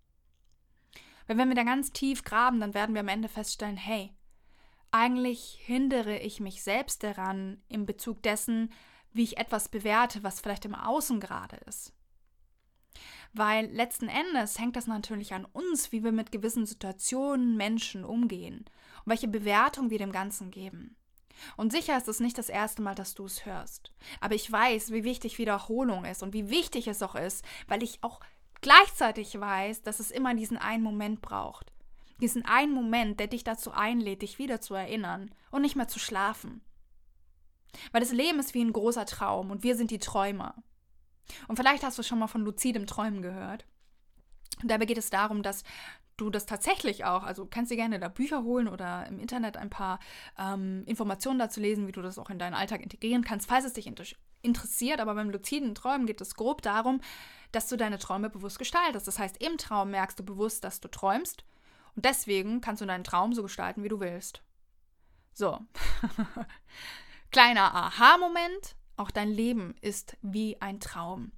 Weil 1.28 1.38
wenn 1.38 1.50
wir 1.50 1.56
da 1.56 1.64
ganz 1.64 1.92
tief 1.92 2.24
graben, 2.24 2.60
dann 2.60 2.76
werden 2.76 2.94
wir 2.94 3.02
am 3.02 3.08
Ende 3.08 3.28
feststellen, 3.28 3.78
hey, 3.78 4.14
eigentlich 4.92 5.58
hindere 5.62 6.20
ich 6.20 6.40
mich 6.40 6.64
selbst 6.64 7.04
daran 7.04 7.62
im 7.68 7.86
Bezug 7.86 8.22
dessen, 8.22 8.72
wie 9.12 9.24
ich 9.24 9.38
etwas 9.38 9.70
bewerte, 9.70 10.24
was 10.24 10.40
vielleicht 10.40 10.66
im 10.66 10.76
Außen 10.76 11.20
gerade 11.20 11.58
ist. 11.66 11.94
Weil 13.34 13.66
letzten 13.66 14.08
Endes 14.08 14.60
hängt 14.60 14.76
das 14.76 14.88
natürlich 14.88 15.34
an 15.34 15.46
uns, 15.46 15.92
wie 15.92 16.04
wir 16.04 16.12
mit 16.12 16.32
gewissen 16.32 16.66
Situationen, 16.66 17.58
Menschen 17.58 18.06
umgehen 18.06 18.60
und 18.60 19.08
welche 19.08 19.28
Bewertung 19.28 19.90
wir 19.90 19.98
dem 19.98 20.12
Ganzen 20.12 20.52
geben. 20.52 20.96
Und 21.58 21.72
sicher 21.72 21.98
ist 21.98 22.08
es 22.08 22.20
nicht 22.20 22.38
das 22.38 22.50
erste 22.50 22.82
Mal, 22.82 22.96
dass 22.96 23.16
du 23.16 23.26
es 23.26 23.46
hörst. 23.46 23.92
Aber 24.22 24.36
ich 24.36 24.52
weiß, 24.52 24.92
wie 24.92 25.04
wichtig 25.04 25.38
Wiederholung 25.38 26.06
ist 26.06 26.24
und 26.24 26.34
wie 26.34 26.50
wichtig 26.50 26.88
es 26.88 27.02
auch 27.02 27.16
ist, 27.16 27.46
weil 27.68 27.84
ich 27.84 28.04
auch 28.04 28.20
gleichzeitig 28.62 29.40
weiß, 29.40 29.84
dass 29.84 30.00
es 30.00 30.12
immer 30.12 30.34
diesen 30.34 30.58
einen 30.58 30.84
Moment 30.84 31.22
braucht. 31.22 31.72
Diesen 32.22 32.46
einen 32.46 32.74
Moment, 32.74 33.20
der 33.20 33.28
dich 33.28 33.44
dazu 33.44 33.72
einlädt, 33.72 34.22
dich 34.22 34.40
wieder 34.40 34.62
zu 34.62 34.74
erinnern 34.74 35.34
und 35.52 35.62
nicht 35.62 35.76
mehr 35.76 35.88
zu 35.88 36.00
schlafen. 36.00 36.62
Weil 37.92 38.02
das 38.02 38.12
Leben 38.12 38.40
ist 38.40 38.54
wie 38.54 38.64
ein 38.64 38.74
großer 38.74 39.06
Traum 39.06 39.52
und 39.52 39.64
wir 39.64 39.76
sind 39.76 39.92
die 39.92 40.00
Träumer. 40.00 40.56
Und 41.48 41.58
vielleicht 41.58 41.84
hast 41.84 41.98
du 41.98 42.04
schon 42.04 42.20
mal 42.20 42.28
von 42.28 42.42
luzidem 42.42 42.88
Träumen 42.88 43.22
gehört. 43.22 43.66
Und 44.62 44.72
dabei 44.72 44.86
geht 44.86 44.98
es 44.98 45.10
darum, 45.10 45.44
dass 45.44 45.64
du 46.18 46.30
das 46.30 46.46
tatsächlich 46.46 47.06
auch, 47.06 47.24
also 47.24 47.46
kannst 47.46 47.72
dir 47.72 47.76
gerne 47.76 48.00
da 48.00 48.08
Bücher 48.08 48.44
holen 48.44 48.68
oder 48.68 49.06
im 49.08 49.20
Internet 49.20 49.58
ein 49.58 49.70
paar 49.70 50.00
ähm, 50.38 50.84
Informationen 50.86 51.40
dazu 51.40 51.60
lesen, 51.60 51.88
wie 51.88 51.92
du 51.92 52.02
das 52.02 52.18
auch 52.18 52.30
in 52.30 52.40
deinen 52.40 52.54
Alltag 52.54 52.82
integrieren 52.82 53.24
kannst, 53.24 53.48
falls 53.48 53.66
es 53.66 53.74
dich 53.74 53.88
inter 53.88 54.04
interessiert. 54.42 55.00
Aber 55.00 55.16
beim 55.16 55.30
luziden 55.30 55.76
Träumen 55.76 56.06
geht 56.06 56.22
es 56.22 56.36
grob 56.36 56.62
darum, 56.62 57.02
dass 57.52 57.68
du 57.68 57.78
deine 57.78 58.00
Träume 58.00 58.30
bewusst 58.30 58.60
gestaltest. 58.60 59.08
Das 59.08 59.20
heißt, 59.20 59.42
im 59.44 59.58
Traum 59.58 59.92
merkst 59.92 60.20
du 60.20 60.24
bewusst, 60.24 60.64
dass 60.64 60.80
du 60.80 60.88
träumst 60.88 61.44
und 61.96 62.06
deswegen 62.06 62.62
kannst 62.62 62.82
du 62.82 62.86
deinen 62.86 63.04
Traum 63.04 63.34
so 63.34 63.44
gestalten, 63.44 63.84
wie 63.84 63.90
du 63.90 64.00
willst. 64.00 64.42
So. 65.34 65.60
Kleiner 67.32 67.74
Aha-Moment. 67.74 68.76
Auch 68.98 69.12
dein 69.12 69.30
Leben 69.30 69.76
ist 69.82 70.16
wie 70.22 70.62
ein 70.62 70.80
Traum. 70.80 71.34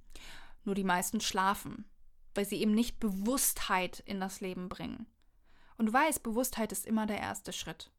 Nur 0.64 0.76
die 0.76 0.84
meisten 0.84 1.20
schlafen 1.20 1.84
weil 2.38 2.44
sie 2.44 2.62
eben 2.62 2.72
nicht 2.72 3.00
Bewusstheit 3.00 3.98
in 4.06 4.20
das 4.20 4.40
Leben 4.40 4.68
bringen. 4.68 5.08
Und 5.76 5.86
du 5.86 5.92
weißt, 5.92 6.22
Bewusstheit 6.22 6.70
ist 6.70 6.86
immer 6.86 7.04
der 7.04 7.18
erste 7.18 7.52
Schritt. 7.52 7.90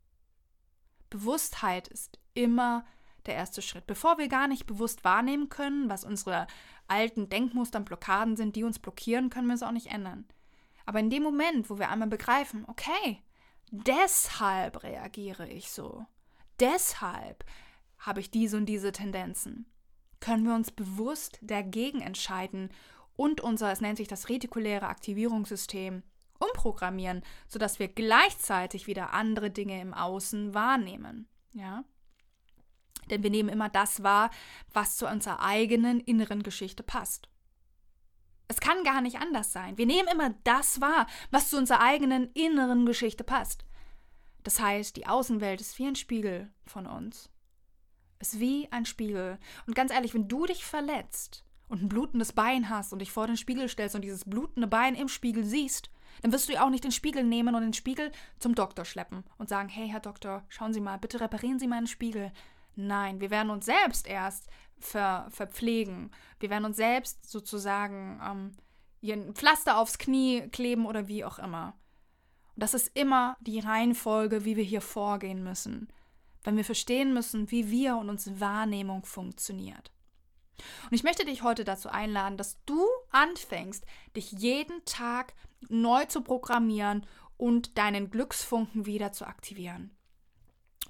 Bewusstheit 1.10 1.89
ist 1.89 2.19
immer 2.36 2.86
der 3.25 3.36
erste 3.36 3.62
Schritt. 3.62 3.86
Bevor 3.86 4.17
wir 4.17 4.30
gar 4.30 4.47
nicht 4.47 4.65
bewusst 4.65 5.04
wahrnehmen 5.04 5.49
können, 5.49 5.89
was 5.89 6.06
unsere 6.06 6.47
alten 6.88 7.28
Denkmuster 7.28 7.80
und 7.80 7.84
Blockaden 7.84 8.38
sind, 8.38 8.56
die 8.56 8.63
uns 8.63 8.80
blockieren, 8.80 9.30
können 9.30 9.47
wir 9.47 9.56
es 9.56 9.62
auch 9.62 9.73
nicht 9.73 9.88
ändern. 9.88 10.25
Aber 10.86 11.02
in 11.02 11.10
dem 11.10 11.23
Moment, 11.23 11.69
wo 11.69 11.78
wir 11.78 11.89
einmal 11.89 12.08
begreifen, 12.08 12.63
okay, 12.69 13.21
deshalb 13.71 14.84
reagiere 14.84 15.49
ich 15.49 15.69
so, 15.69 16.06
deshalb 16.62 17.43
habe 17.97 18.21
ich 18.21 18.32
diese 18.32 18.56
und 18.56 18.67
diese 18.67 18.93
Tendenzen, 18.93 19.65
können 20.21 20.45
wir 20.45 20.56
uns 20.56 20.71
bewusst 20.71 21.39
dagegen 21.41 21.99
entscheiden 21.99 22.69
und 23.19 23.41
unser, 23.41 23.69
es 23.69 23.82
nennt 23.82 23.97
sich 23.97 24.08
das 24.08 24.29
retikuläre 24.29 24.88
Aktivierungssystem, 24.88 26.03
umprogrammieren, 26.39 27.21
sodass 27.49 27.77
wir 27.77 27.89
gleichzeitig 27.89 28.88
wieder 28.88 29.12
andere 29.13 29.51
Dinge 29.51 29.82
im 29.82 29.93
Außen 29.93 30.53
wahrnehmen. 30.53 31.27
Ja? 31.51 31.84
Denn 33.10 33.21
wir 33.21 33.29
nehmen 33.29 33.49
immer 33.49 33.67
das 33.67 34.03
wahr, 34.03 34.32
was 34.71 34.95
zu 34.95 35.05
unserer 35.05 35.41
eigenen 35.41 35.99
inneren 35.99 36.43
Geschichte 36.43 36.82
passt. 36.82 37.27
Es 38.47 38.62
kann 38.62 38.86
gar 38.86 39.01
nicht 39.01 39.17
anders 39.19 39.51
sein. 39.51 39.77
Wir 39.77 39.86
nehmen 39.86 40.08
immer 40.08 40.34
das 40.45 40.79
wahr, 40.79 41.05
was 41.29 41.49
zu 41.49 41.58
unserer 41.58 41.82
eigenen 41.82 42.32
inneren 42.32 42.86
Geschichte 42.86 43.25
passt. 43.25 43.65
Das 44.43 44.62
heißt, 44.62 44.95
die 44.95 45.08
Außenwelt 45.08 45.60
ist 45.60 45.77
wie 45.77 45.88
ein 45.88 45.97
Spiegel 45.97 46.53
von 46.65 46.88
uns. 46.88 47.29
Ist 48.19 48.39
wie 48.39 48.71
ein 48.71 48.86
Spiegel. 48.86 49.39
Und 49.67 49.75
ganz 49.75 49.91
ehrlich, 49.91 50.13
wenn 50.13 50.29
du 50.29 50.45
dich 50.45 50.63
verletzt, 50.63 51.43
und 51.69 51.84
ein 51.84 51.89
blutendes 51.89 52.34
Bein 52.34 52.69
hast 52.69 52.91
und 52.91 52.99
dich 52.99 53.12
vor 53.12 53.27
den 53.27 53.38
Spiegel 53.38 53.69
stellst 53.69 53.95
und 53.95 54.01
dieses 54.01 54.25
blutende 54.25 54.67
Bein 54.67 54.95
im 54.95 55.08
Spiegel 55.08 55.45
siehst, 55.45 55.89
dann 56.21 56.32
wirst 56.32 56.49
du 56.49 56.62
auch 56.62 56.69
nicht 56.69 56.84
den 56.84 56.91
Spiegel 56.91 57.23
nehmen 57.23 57.55
und 57.55 57.62
den 57.62 57.73
Spiegel 57.73 58.12
zum 58.39 58.55
Doktor 58.55 58.86
schleppen 58.86 59.23
und 59.38 59.47
sagen, 59.47 59.69
hey 59.69 59.88
Herr 59.88 59.99
Doktor, 59.99 60.43
schauen 60.49 60.73
Sie 60.73 60.82
mal, 60.82 60.97
bitte 60.97 61.21
reparieren 61.21 61.60
Sie 61.60 61.67
meinen 61.67 61.88
Spiegel. 61.88 62.32
Nein, 62.75 63.21
wir 63.21 63.29
werden 63.29 63.49
uns 63.49 63.65
selbst 63.65 64.08
erst 64.08 64.47
ver 64.79 65.27
verpflegen. 65.29 66.12
Wir 66.39 66.49
werden 66.49 66.65
uns 66.65 66.77
selbst 66.77 67.29
sozusagen 67.29 68.19
ähm, 68.23 68.51
ein 69.03 69.34
Pflaster 69.34 69.77
aufs 69.77 69.97
Knie 69.97 70.47
kleben 70.49 70.86
oder 70.86 71.08
wie 71.08 71.23
auch 71.23 71.39
immer. 71.39 71.73
Und 72.55 72.63
das 72.63 72.73
ist 72.73 72.91
immer 72.95 73.38
die 73.41 73.60
Reihenfolge, 73.60 74.45
wie 74.45 74.55
wir 74.55 74.63
hier 74.63 74.82
vorgehen 74.82 75.43
müssen, 75.43 75.88
wenn 76.43 76.58
wir 76.58 76.65
verstehen 76.65 77.13
müssen, 77.13 77.51
wie 77.51 77.69
wir 77.69 77.97
und 77.97 78.10
unsere 78.10 78.39
Wahrnehmung 78.39 79.05
funktioniert. 79.05 79.91
Und 80.89 80.93
ich 80.93 81.03
möchte 81.03 81.25
dich 81.25 81.43
heute 81.43 81.63
dazu 81.63 81.89
einladen, 81.89 82.37
dass 82.37 82.63
du 82.65 82.85
anfängst, 83.11 83.85
dich 84.15 84.31
jeden 84.31 84.83
Tag 84.85 85.33
neu 85.67 86.05
zu 86.05 86.21
programmieren 86.21 87.05
und 87.37 87.77
deinen 87.77 88.09
Glücksfunken 88.09 88.85
wieder 88.85 89.11
zu 89.11 89.25
aktivieren. 89.25 89.95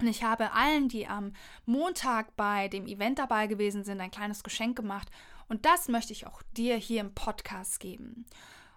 Und 0.00 0.06
ich 0.06 0.24
habe 0.24 0.52
allen, 0.52 0.88
die 0.88 1.06
am 1.06 1.32
Montag 1.66 2.34
bei 2.36 2.68
dem 2.68 2.86
Event 2.86 3.18
dabei 3.18 3.46
gewesen 3.46 3.84
sind, 3.84 4.00
ein 4.00 4.10
kleines 4.10 4.42
Geschenk 4.42 4.76
gemacht. 4.76 5.10
Und 5.48 5.66
das 5.66 5.88
möchte 5.88 6.12
ich 6.12 6.26
auch 6.26 6.42
dir 6.56 6.76
hier 6.76 7.00
im 7.00 7.14
Podcast 7.14 7.80
geben. 7.80 8.24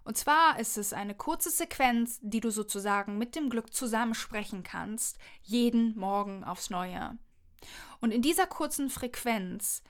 Und 0.03 0.17
zwar 0.17 0.59
ist 0.59 0.77
es 0.77 0.91
eine 0.91 1.15
kurze 1.15 1.49
Sequenz, 1.49 2.19
die 2.21 2.41
du 2.41 2.49
sozusagen 2.49 3.17
mit 3.17 3.35
dem 3.35 3.49
Glück 3.49 3.73
zusammensprechen 3.73 4.63
kannst, 4.63 5.17
jeden 5.43 5.97
Morgen 5.97 6.43
aufs 6.43 6.69
Neue. 6.69 7.17
Und 8.01 8.11
in 8.11 8.21
dieser 8.21 8.47
kurzen 8.47 8.89
Frequenz 8.89 9.81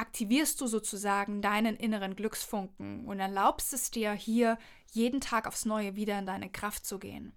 aktivierst 0.00 0.60
du 0.60 0.66
sozusagen 0.66 1.42
deinen 1.42 1.76
inneren 1.76 2.16
Glücksfunken 2.16 3.06
und 3.06 3.20
erlaubst 3.20 3.72
es 3.74 3.90
dir 3.90 4.12
hier 4.12 4.58
jeden 4.90 5.20
Tag 5.20 5.46
aufs 5.46 5.66
Neue 5.66 5.94
wieder 5.94 6.18
in 6.18 6.26
deine 6.26 6.50
Kraft 6.50 6.86
zu 6.86 6.98
gehen. 6.98 7.34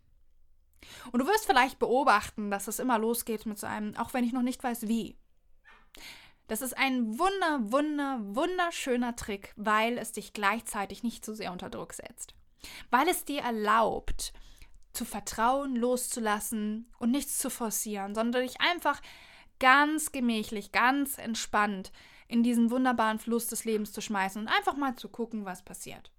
Und 1.12 1.20
du 1.20 1.28
wirst 1.28 1.46
vielleicht 1.46 1.78
beobachten, 1.78 2.50
dass 2.50 2.68
es 2.68 2.80
immer 2.80 2.98
losgeht 2.98 3.46
mit 3.46 3.60
so 3.60 3.68
einem, 3.68 3.96
auch 3.98 4.14
wenn 4.14 4.24
ich 4.24 4.34
noch 4.34 4.42
nicht 4.42 4.64
weiß 4.64 4.88
wie. 4.88 5.18
Das 6.48 6.62
ist 6.62 6.78
ein 6.78 7.20
wunder, 7.20 7.72
wunder, 7.72 8.20
wunderschöner 8.22 9.16
Trick, 9.16 9.54
weil 9.56 9.98
es 9.98 10.14
dich 10.14 10.34
gleichzeitig 10.34 11.04
nicht 11.04 11.24
zu 11.24 11.36
sehr 11.36 11.52
unter 11.52 11.70
Druck 11.70 11.94
setzt. 11.94 12.34
Weil 12.90 13.08
es 13.10 13.26
dir 13.26 13.42
erlaubt, 13.42 14.34
zu 14.94 15.04
vertrauen, 15.04 15.76
loszulassen 15.76 16.92
und 17.00 17.12
nichts 17.12 17.38
zu 17.38 17.50
forcieren, 17.50 18.16
sondern 18.16 18.44
dich 18.44 18.62
einfach 18.62 19.02
ganz 19.60 20.12
gemächlich, 20.12 20.72
ganz 20.72 21.18
entspannt 21.18 21.92
in 22.34 22.42
diesen 22.42 22.72
wunderbaren 22.72 23.20
Fluss 23.20 23.46
des 23.46 23.64
Lebens 23.64 23.94
zu 23.94 24.02
schmeißen 24.02 24.42
und 24.42 24.48
einfach 24.48 24.76
mal 24.76 24.96
zu 24.96 25.08
gucken, 25.08 25.46
was 25.46 25.62
passiert. 25.62 26.12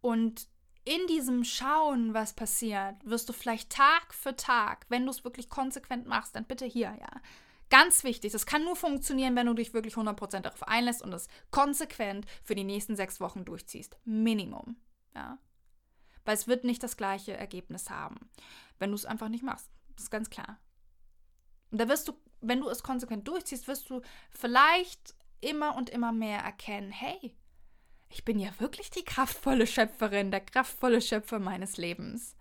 Und 0.00 0.46
in 0.84 1.04
diesem 1.08 1.42
Schauen, 1.42 2.14
was 2.14 2.34
passiert, 2.34 2.94
wirst 3.04 3.28
du 3.28 3.32
vielleicht 3.32 3.70
Tag 3.70 4.14
für 4.14 4.36
Tag, 4.36 4.86
wenn 4.90 5.04
du 5.04 5.10
es 5.10 5.24
wirklich 5.24 5.48
konsequent 5.48 6.06
machst, 6.06 6.36
dann 6.36 6.44
bitte 6.44 6.64
hier, 6.64 6.96
ja. 7.00 7.20
Ganz 7.68 8.04
wichtig, 8.04 8.30
das 8.30 8.46
kann 8.46 8.62
nur 8.62 8.76
funktionieren, 8.76 9.34
wenn 9.34 9.48
du 9.48 9.54
dich 9.54 9.74
wirklich 9.74 9.94
100% 9.94 10.40
darauf 10.42 10.62
einlässt 10.68 11.02
und 11.02 11.12
es 11.12 11.26
konsequent 11.50 12.26
für 12.44 12.54
die 12.54 12.62
nächsten 12.62 12.94
sechs 12.94 13.18
Wochen 13.18 13.44
durchziehst. 13.44 13.98
Minimum, 14.04 14.76
ja. 15.16 15.38
Weil 16.24 16.36
es 16.36 16.46
wird 16.46 16.62
nicht 16.62 16.84
das 16.84 16.96
gleiche 16.96 17.36
Ergebnis 17.36 17.90
haben, 17.90 18.30
wenn 18.78 18.90
du 18.90 18.94
es 18.94 19.04
einfach 19.04 19.28
nicht 19.28 19.42
machst. 19.42 19.68
Das 19.96 20.04
ist 20.04 20.10
ganz 20.10 20.30
klar. 20.30 20.60
Und 21.72 21.80
da 21.80 21.88
wirst 21.88 22.06
du, 22.06 22.12
wenn 22.48 22.60
du 22.60 22.68
es 22.68 22.82
konsequent 22.82 23.26
durchziehst, 23.28 23.68
wirst 23.68 23.90
du 23.90 24.00
vielleicht 24.30 25.14
immer 25.40 25.76
und 25.76 25.90
immer 25.90 26.12
mehr 26.12 26.40
erkennen, 26.40 26.90
hey, 26.90 27.34
ich 28.08 28.24
bin 28.24 28.38
ja 28.38 28.50
wirklich 28.58 28.90
die 28.90 29.04
kraftvolle 29.04 29.66
Schöpferin, 29.66 30.30
der 30.30 30.40
kraftvolle 30.40 31.00
Schöpfer 31.00 31.38
meines 31.38 31.76
Lebens. 31.76 32.36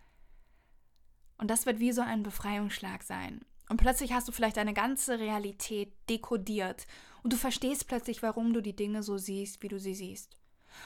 Und 1.38 1.50
das 1.50 1.66
wird 1.66 1.80
wie 1.80 1.92
so 1.92 2.02
ein 2.02 2.24
Befreiungsschlag 2.24 3.04
sein. 3.04 3.44
Und 3.70 3.78
plötzlich 3.78 4.14
hast 4.14 4.28
du 4.28 4.32
vielleicht 4.32 4.58
eine 4.58 4.74
ganze 4.74 5.20
Realität 5.20 5.94
dekodiert 6.10 6.86
und 7.24 7.34
du 7.34 7.38
verstehst 7.38 7.88
plötzlich, 7.88 8.22
warum 8.22 8.54
du 8.54 8.62
die 8.62 8.76
Dinge 8.76 9.04
so 9.04 9.18
siehst, 9.18 9.64
wie 9.64 9.68
du 9.68 9.80
sie 9.80 9.96
siehst. 9.96 10.38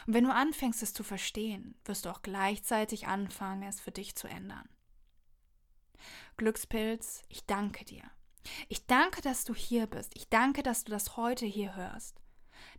Und 0.06 0.14
wenn 0.14 0.24
du 0.24 0.34
anfängst, 0.34 0.84
es 0.84 0.94
zu 0.94 1.04
verstehen, 1.04 1.76
wirst 1.86 2.06
du 2.06 2.10
auch 2.10 2.22
gleichzeitig 2.22 3.08
anfangen, 3.08 3.64
es 3.64 3.80
für 3.80 3.92
dich 3.92 4.16
zu 4.16 4.28
ändern. 4.28 4.70
Glückspilz, 6.38 7.24
ich 7.30 7.46
danke 7.46 7.84
dir. 7.86 8.04
Ich 8.68 8.86
danke, 8.86 9.22
dass 9.22 9.44
du 9.44 9.54
hier 9.54 9.88
bist. 9.88 10.12
Ich 10.16 10.30
danke, 10.30 10.64
dass 10.64 10.84
du 10.84 10.92
das 10.92 11.18
heute 11.18 11.46
hier 11.46 11.76
hörst. 11.76 12.22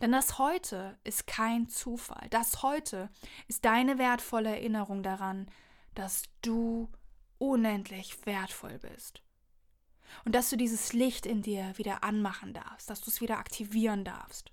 Denn 0.01 0.13
das 0.13 0.39
heute 0.39 0.99
ist 1.05 1.27
kein 1.27 1.69
Zufall. 1.69 2.29
Das 2.31 2.63
heute 2.63 3.11
ist 3.47 3.65
deine 3.65 3.99
wertvolle 3.99 4.51
Erinnerung 4.51 5.03
daran, 5.03 5.51
dass 5.95 6.23
du 6.43 6.91
unendlich 7.39 8.25
wertvoll 8.27 8.79
bist. 8.79 9.23
Und 10.25 10.35
dass 10.35 10.51
du 10.51 10.57
dieses 10.57 10.93
Licht 10.93 11.27
in 11.27 11.43
dir 11.43 11.77
wieder 11.77 12.03
anmachen 12.03 12.55
darfst, 12.55 12.89
dass 12.89 13.01
du 13.01 13.11
es 13.11 13.21
wieder 13.21 13.39
aktivieren 13.39 14.05
darfst. 14.05 14.53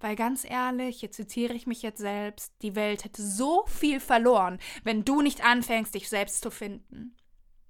Weil 0.00 0.16
ganz 0.16 0.44
ehrlich, 0.44 1.02
jetzt 1.02 1.16
zitiere 1.16 1.52
ich 1.52 1.66
mich 1.66 1.82
jetzt 1.82 1.98
selbst, 1.98 2.54
die 2.62 2.74
Welt 2.74 3.04
hätte 3.04 3.22
so 3.22 3.66
viel 3.66 4.00
verloren, 4.00 4.58
wenn 4.82 5.04
du 5.04 5.20
nicht 5.20 5.44
anfängst, 5.44 5.94
dich 5.94 6.08
selbst 6.08 6.42
zu 6.42 6.50
finden. 6.50 7.14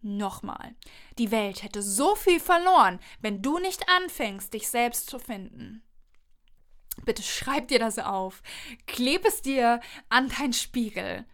Nochmal, 0.02 0.74
die 1.18 1.30
Welt 1.30 1.62
hätte 1.62 1.82
so 1.82 2.14
viel 2.14 2.40
verloren, 2.40 3.00
wenn 3.20 3.42
du 3.42 3.58
nicht 3.58 3.86
anfängst, 3.88 4.54
dich 4.54 4.68
selbst 4.68 5.10
zu 5.10 5.18
finden. 5.18 5.82
Bitte 7.04 7.22
schreib 7.22 7.68
dir 7.68 7.78
das 7.78 7.98
auf. 7.98 8.42
Kleb 8.86 9.24
es 9.24 9.42
dir 9.42 9.80
an 10.08 10.28
deinen 10.28 10.52
Spiegel. 10.52 11.24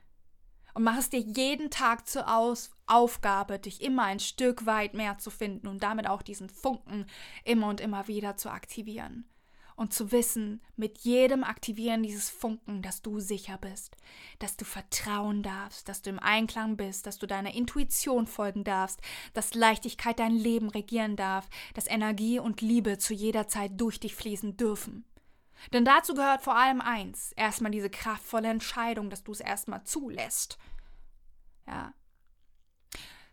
Und 0.75 0.83
mach 0.83 0.99
es 0.99 1.11
dir 1.11 1.21
jeden 1.21 1.71
Tag 1.71 2.07
zur 2.07 2.33
Aus 2.35 2.71
Aufgabe, 2.87 3.59
dich 3.59 3.81
immer 3.83 4.05
ein 4.05 4.21
Stück 4.21 4.67
weit 4.67 4.95
mehr 4.95 5.19
zu 5.19 5.31
finden 5.31 5.69
und 5.69 5.83
damit 5.83 6.07
auch 6.07 6.23
diesen 6.23 6.51
Funken 6.51 7.07
immer 7.45 7.69
und 7.69 7.81
immer 7.81 8.09
wieder 8.09 8.37
zu 8.37 8.51
aktivieren. 8.51 9.29
Und 9.77 9.93
zu 9.93 10.11
wissen, 10.11 10.63
mit 10.77 10.99
jedem 11.01 11.45
Aktivieren 11.45 12.03
dieses 12.03 12.31
Funken, 12.31 12.81
dass 12.81 13.03
du 13.03 13.21
sicher 13.21 13.59
bist, 13.59 13.95
dass 14.39 14.57
du 14.57 14.65
vertrauen 14.65 15.43
darfst, 15.43 15.87
dass 15.89 16.01
du 16.01 16.09
im 16.09 16.19
Einklang 16.19 16.79
bist, 16.79 17.07
dass 17.07 17.19
du 17.19 17.27
deiner 17.27 17.55
Intuition 17.55 18.27
folgen 18.27 18.65
darfst, 18.65 19.01
dass 19.35 19.53
Leichtigkeit 19.53 20.19
dein 20.19 20.35
Leben 20.35 20.71
regieren 20.71 21.15
darf, 21.15 21.49
dass 21.75 21.89
Energie 21.89 22.39
und 22.39 22.63
Liebe 22.63 22.97
zu 22.97 23.13
jeder 23.13 23.49
Zeit 23.49 23.73
durch 23.79 24.01
dich 24.01 24.15
fließen 24.15 24.57
dürfen. 24.57 25.05
Denn 25.73 25.85
dazu 25.85 26.15
gehört 26.15 26.43
vor 26.43 26.57
allem 26.57 26.81
eins: 26.81 27.33
erstmal 27.33 27.73
diese 27.73 27.91
kraftvolle 27.91 28.49
Entscheidung, 28.49 29.11
dass 29.11 29.25
du 29.25 29.33
es 29.33 29.41
erstmal 29.41 29.85
zulässt. 29.85 30.59
Ja. 31.67 31.93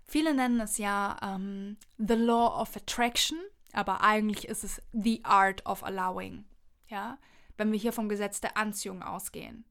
Viele 0.06 0.34
nennen 0.34 0.60
es 0.60 0.78
ja 0.78 1.18
ähm, 1.22 1.78
The 1.98 2.16
Law 2.16 2.62
of 2.62 2.76
Attraction, 2.76 3.40
aber 3.74 4.02
eigentlich 4.02 4.48
ist 4.48 4.64
es 4.64 4.82
The 4.92 5.24
Art 5.24 5.66
of 5.66 5.84
Allowing. 5.84 6.46
Ja, 6.88 7.18
wenn 7.58 7.72
wir 7.72 7.80
hier 7.80 7.94
vom 7.94 8.10
Gesetz 8.10 8.42
der 8.42 8.58
Anziehung 8.58 9.04
ausgehen. 9.04 9.66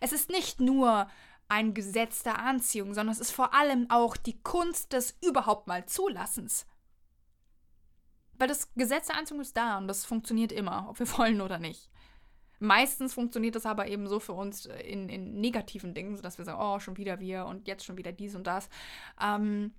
Es 0.00 0.12
ist 0.12 0.30
nicht 0.30 0.60
nur 0.60 1.08
ein 1.48 1.72
Gesetz 1.74 2.22
der 2.22 2.38
Anziehung, 2.38 2.94
sondern 2.94 3.12
es 3.12 3.20
ist 3.20 3.30
vor 3.30 3.54
allem 3.54 3.90
auch 3.90 4.16
die 4.16 4.40
Kunst 4.42 4.92
des 4.92 5.16
überhaupt 5.22 5.66
mal 5.66 5.86
Zulassens. 5.86 6.66
Weil 8.34 8.48
das 8.48 8.72
Gesetz 8.74 9.06
der 9.06 9.16
Anziehung 9.16 9.40
ist 9.40 9.56
da 9.56 9.78
und 9.78 9.88
das 9.88 10.04
funktioniert 10.04 10.52
immer, 10.52 10.86
ob 10.88 10.98
wir 10.98 11.08
wollen 11.18 11.40
oder 11.40 11.58
nicht. 11.58 11.90
Meistens 12.60 13.14
funktioniert 13.14 13.54
das 13.54 13.66
aber 13.66 13.86
eben 13.86 14.08
so 14.08 14.18
für 14.18 14.32
uns 14.32 14.66
in, 14.66 15.08
in 15.08 15.40
negativen 15.40 15.94
Dingen, 15.94 16.16
sodass 16.16 16.38
wir 16.38 16.44
sagen, 16.44 16.60
oh, 16.60 16.80
schon 16.80 16.96
wieder 16.96 17.20
wir 17.20 17.46
und 17.46 17.68
jetzt 17.68 17.84
schon 17.84 17.96
wieder 17.96 18.12
dies 18.12 18.34
und 18.34 18.46
das. 18.46 18.68
Ähm, 19.20 19.72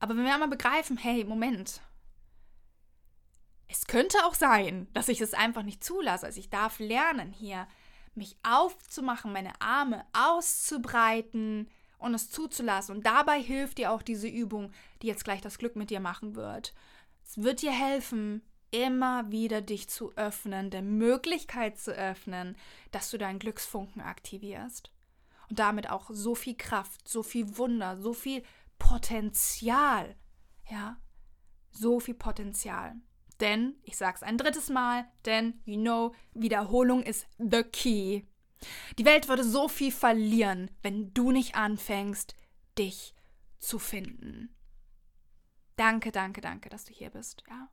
aber 0.00 0.16
wenn 0.16 0.24
wir 0.24 0.34
einmal 0.34 0.48
begreifen, 0.48 0.96
hey, 0.96 1.24
Moment, 1.24 1.80
es 3.68 3.86
könnte 3.86 4.18
auch 4.24 4.34
sein, 4.34 4.88
dass 4.92 5.08
ich 5.08 5.20
es 5.20 5.34
einfach 5.34 5.62
nicht 5.62 5.82
zulasse. 5.82 6.26
Also 6.26 6.38
ich 6.38 6.50
darf 6.50 6.78
lernen, 6.78 7.32
hier 7.32 7.66
mich 8.14 8.36
aufzumachen, 8.42 9.32
meine 9.32 9.60
Arme 9.60 10.04
auszubreiten 10.12 11.68
und 11.98 12.14
es 12.14 12.30
zuzulassen. 12.30 12.96
Und 12.96 13.06
dabei 13.06 13.40
hilft 13.40 13.78
dir 13.78 13.90
auch 13.90 14.02
diese 14.02 14.28
Übung, 14.28 14.70
die 15.02 15.06
jetzt 15.06 15.24
gleich 15.24 15.40
das 15.40 15.58
Glück 15.58 15.76
mit 15.76 15.90
dir 15.90 16.00
machen 16.00 16.36
wird. 16.36 16.74
Es 17.24 17.42
wird 17.42 17.62
dir 17.62 17.72
helfen, 17.72 18.42
immer 18.70 19.30
wieder 19.30 19.60
dich 19.60 19.88
zu 19.88 20.12
öffnen, 20.16 20.70
der 20.70 20.82
Möglichkeit 20.82 21.78
zu 21.78 21.92
öffnen, 21.92 22.56
dass 22.90 23.10
du 23.10 23.18
deinen 23.18 23.38
Glücksfunken 23.38 24.02
aktivierst. 24.02 24.90
Und 25.48 25.58
damit 25.58 25.90
auch 25.90 26.10
so 26.10 26.34
viel 26.34 26.56
Kraft, 26.56 27.08
so 27.08 27.22
viel 27.22 27.56
Wunder, 27.56 27.96
so 27.98 28.12
viel 28.12 28.42
Potenzial. 28.78 30.16
Ja, 30.70 30.96
so 31.70 32.00
viel 32.00 32.14
Potenzial. 32.14 32.96
Denn, 33.40 33.74
ich 33.82 33.96
sag's 33.96 34.22
ein 34.22 34.38
drittes 34.38 34.68
Mal, 34.68 35.06
denn, 35.24 35.60
you 35.64 35.76
know, 35.76 36.14
Wiederholung 36.34 37.02
ist 37.02 37.26
the 37.38 37.62
key. 37.62 38.22
Die 38.98 39.04
Welt 39.04 39.28
würde 39.28 39.44
so 39.44 39.68
viel 39.68 39.92
verlieren, 39.92 40.70
wenn 40.82 41.12
du 41.12 41.30
nicht 41.32 41.54
anfängst, 41.56 42.34
dich 42.78 43.14
zu 43.58 43.78
finden. 43.78 44.54
Danke, 45.76 46.12
danke, 46.12 46.40
danke, 46.40 46.68
dass 46.68 46.84
du 46.84 46.92
hier 46.92 47.10
bist, 47.10 47.42
ja. 47.48 47.68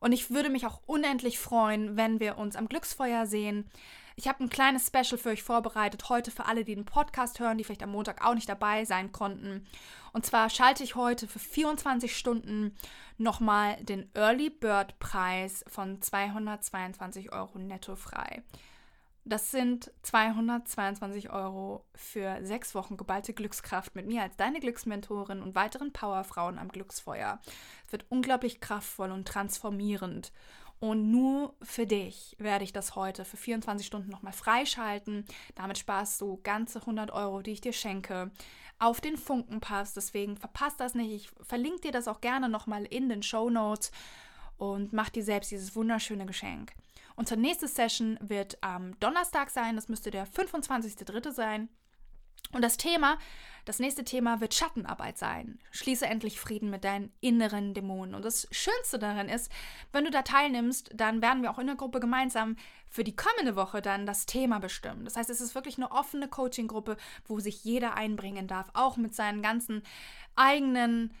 Und 0.00 0.12
ich 0.12 0.30
würde 0.30 0.50
mich 0.50 0.66
auch 0.66 0.80
unendlich 0.86 1.38
freuen, 1.38 1.96
wenn 1.96 2.20
wir 2.20 2.38
uns 2.38 2.56
am 2.56 2.68
Glücksfeuer 2.68 3.26
sehen. 3.26 3.70
Ich 4.16 4.28
habe 4.28 4.42
ein 4.42 4.50
kleines 4.50 4.86
Special 4.86 5.18
für 5.18 5.30
euch 5.30 5.42
vorbereitet, 5.42 6.08
heute 6.08 6.30
für 6.30 6.46
alle, 6.46 6.64
die 6.64 6.74
den 6.74 6.84
Podcast 6.84 7.38
hören, 7.40 7.56
die 7.56 7.64
vielleicht 7.64 7.82
am 7.82 7.92
Montag 7.92 8.24
auch 8.24 8.34
nicht 8.34 8.48
dabei 8.48 8.84
sein 8.84 9.12
konnten. 9.12 9.66
Und 10.12 10.26
zwar 10.26 10.50
schalte 10.50 10.82
ich 10.82 10.94
heute 10.94 11.26
für 11.28 11.38
24 11.38 12.16
Stunden 12.16 12.76
nochmal 13.16 13.76
den 13.82 14.10
Early 14.14 14.50
Bird 14.50 14.98
Preis 14.98 15.64
von 15.68 16.02
222 16.02 17.32
Euro 17.32 17.58
netto 17.58 17.96
frei. 17.96 18.42
Das 19.24 19.50
sind 19.50 19.92
222 20.02 21.30
Euro 21.30 21.84
für 21.94 22.38
sechs 22.42 22.74
Wochen 22.74 22.96
geballte 22.96 23.34
Glückskraft 23.34 23.94
mit 23.94 24.06
mir 24.06 24.22
als 24.22 24.36
deine 24.36 24.60
Glücksmentorin 24.60 25.42
und 25.42 25.54
weiteren 25.54 25.92
Powerfrauen 25.92 26.58
am 26.58 26.68
Glücksfeuer. 26.68 27.38
Es 27.86 27.92
wird 27.92 28.06
unglaublich 28.08 28.60
kraftvoll 28.60 29.10
und 29.10 29.28
transformierend. 29.28 30.32
Und 30.80 31.10
nur 31.10 31.54
für 31.60 31.86
dich 31.86 32.34
werde 32.38 32.64
ich 32.64 32.72
das 32.72 32.96
heute 32.96 33.26
für 33.26 33.36
24 33.36 33.86
Stunden 33.86 34.10
nochmal 34.10 34.32
freischalten. 34.32 35.26
Damit 35.54 35.76
sparst 35.76 36.18
du 36.22 36.40
ganze 36.42 36.80
100 36.80 37.10
Euro, 37.10 37.42
die 37.42 37.52
ich 37.52 37.60
dir 37.60 37.74
schenke, 37.74 38.30
auf 38.78 39.02
den 39.02 39.18
Funkenpass. 39.18 39.92
Deswegen 39.92 40.38
verpasst 40.38 40.80
das 40.80 40.94
nicht. 40.94 41.10
Ich 41.12 41.46
verlinke 41.46 41.82
dir 41.82 41.92
das 41.92 42.08
auch 42.08 42.22
gerne 42.22 42.48
nochmal 42.48 42.86
in 42.86 43.10
den 43.10 43.22
Show 43.22 43.50
Notes 43.50 43.92
und 44.60 44.92
mach 44.92 45.08
dir 45.08 45.24
selbst 45.24 45.50
dieses 45.50 45.74
wunderschöne 45.74 46.26
Geschenk. 46.26 46.72
Unsere 47.16 47.40
nächste 47.40 47.66
Session 47.66 48.18
wird 48.20 48.58
am 48.60 48.98
Donnerstag 49.00 49.50
sein. 49.50 49.74
Das 49.74 49.88
müsste 49.88 50.10
der 50.10 50.26
25.03. 50.26 51.32
sein. 51.32 51.68
Und 52.52 52.62
das 52.62 52.76
Thema, 52.76 53.18
das 53.64 53.78
nächste 53.78 54.04
Thema 54.04 54.40
wird 54.40 54.54
Schattenarbeit 54.54 55.16
sein. 55.16 55.60
Schließe 55.70 56.04
endlich 56.04 56.40
Frieden 56.40 56.68
mit 56.68 56.84
deinen 56.84 57.10
inneren 57.20 57.72
Dämonen. 57.72 58.14
Und 58.14 58.24
das 58.24 58.48
Schönste 58.50 58.98
darin 58.98 59.28
ist, 59.28 59.50
wenn 59.92 60.04
du 60.04 60.10
da 60.10 60.22
teilnimmst, 60.22 60.90
dann 60.94 61.22
werden 61.22 61.42
wir 61.42 61.50
auch 61.52 61.58
in 61.58 61.68
der 61.68 61.76
Gruppe 61.76 62.00
gemeinsam 62.00 62.56
für 62.88 63.04
die 63.04 63.16
kommende 63.16 63.56
Woche 63.56 63.80
dann 63.80 64.04
das 64.04 64.26
Thema 64.26 64.58
bestimmen. 64.58 65.04
Das 65.04 65.16
heißt, 65.16 65.30
es 65.30 65.40
ist 65.40 65.54
wirklich 65.54 65.78
eine 65.78 65.90
offene 65.90 66.28
Coaching-Gruppe, 66.28 66.96
wo 67.24 67.38
sich 67.38 67.64
jeder 67.64 67.94
einbringen 67.94 68.46
darf, 68.46 68.68
auch 68.74 68.98
mit 68.98 69.14
seinen 69.14 69.40
ganzen 69.40 69.82
eigenen, 70.36 71.14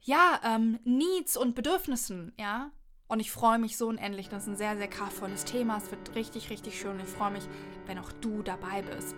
ja, 0.00 0.40
ähm, 0.44 0.78
Needs 0.84 1.36
und 1.36 1.54
Bedürfnissen, 1.56 2.32
ja. 2.38 2.70
Und 3.14 3.20
ich 3.20 3.30
freue 3.30 3.60
mich 3.60 3.76
so 3.76 3.86
unendlich. 3.86 4.28
Das 4.28 4.42
ist 4.42 4.48
ein 4.48 4.56
sehr, 4.56 4.76
sehr 4.76 4.88
kraftvolles 4.88 5.44
Thema. 5.44 5.76
Es 5.76 5.88
wird 5.92 6.16
richtig, 6.16 6.50
richtig 6.50 6.80
schön. 6.80 6.98
Ich 6.98 7.08
freue 7.08 7.30
mich, 7.30 7.44
wenn 7.86 7.96
auch 7.96 8.10
du 8.20 8.42
dabei 8.42 8.82
bist. 8.82 9.14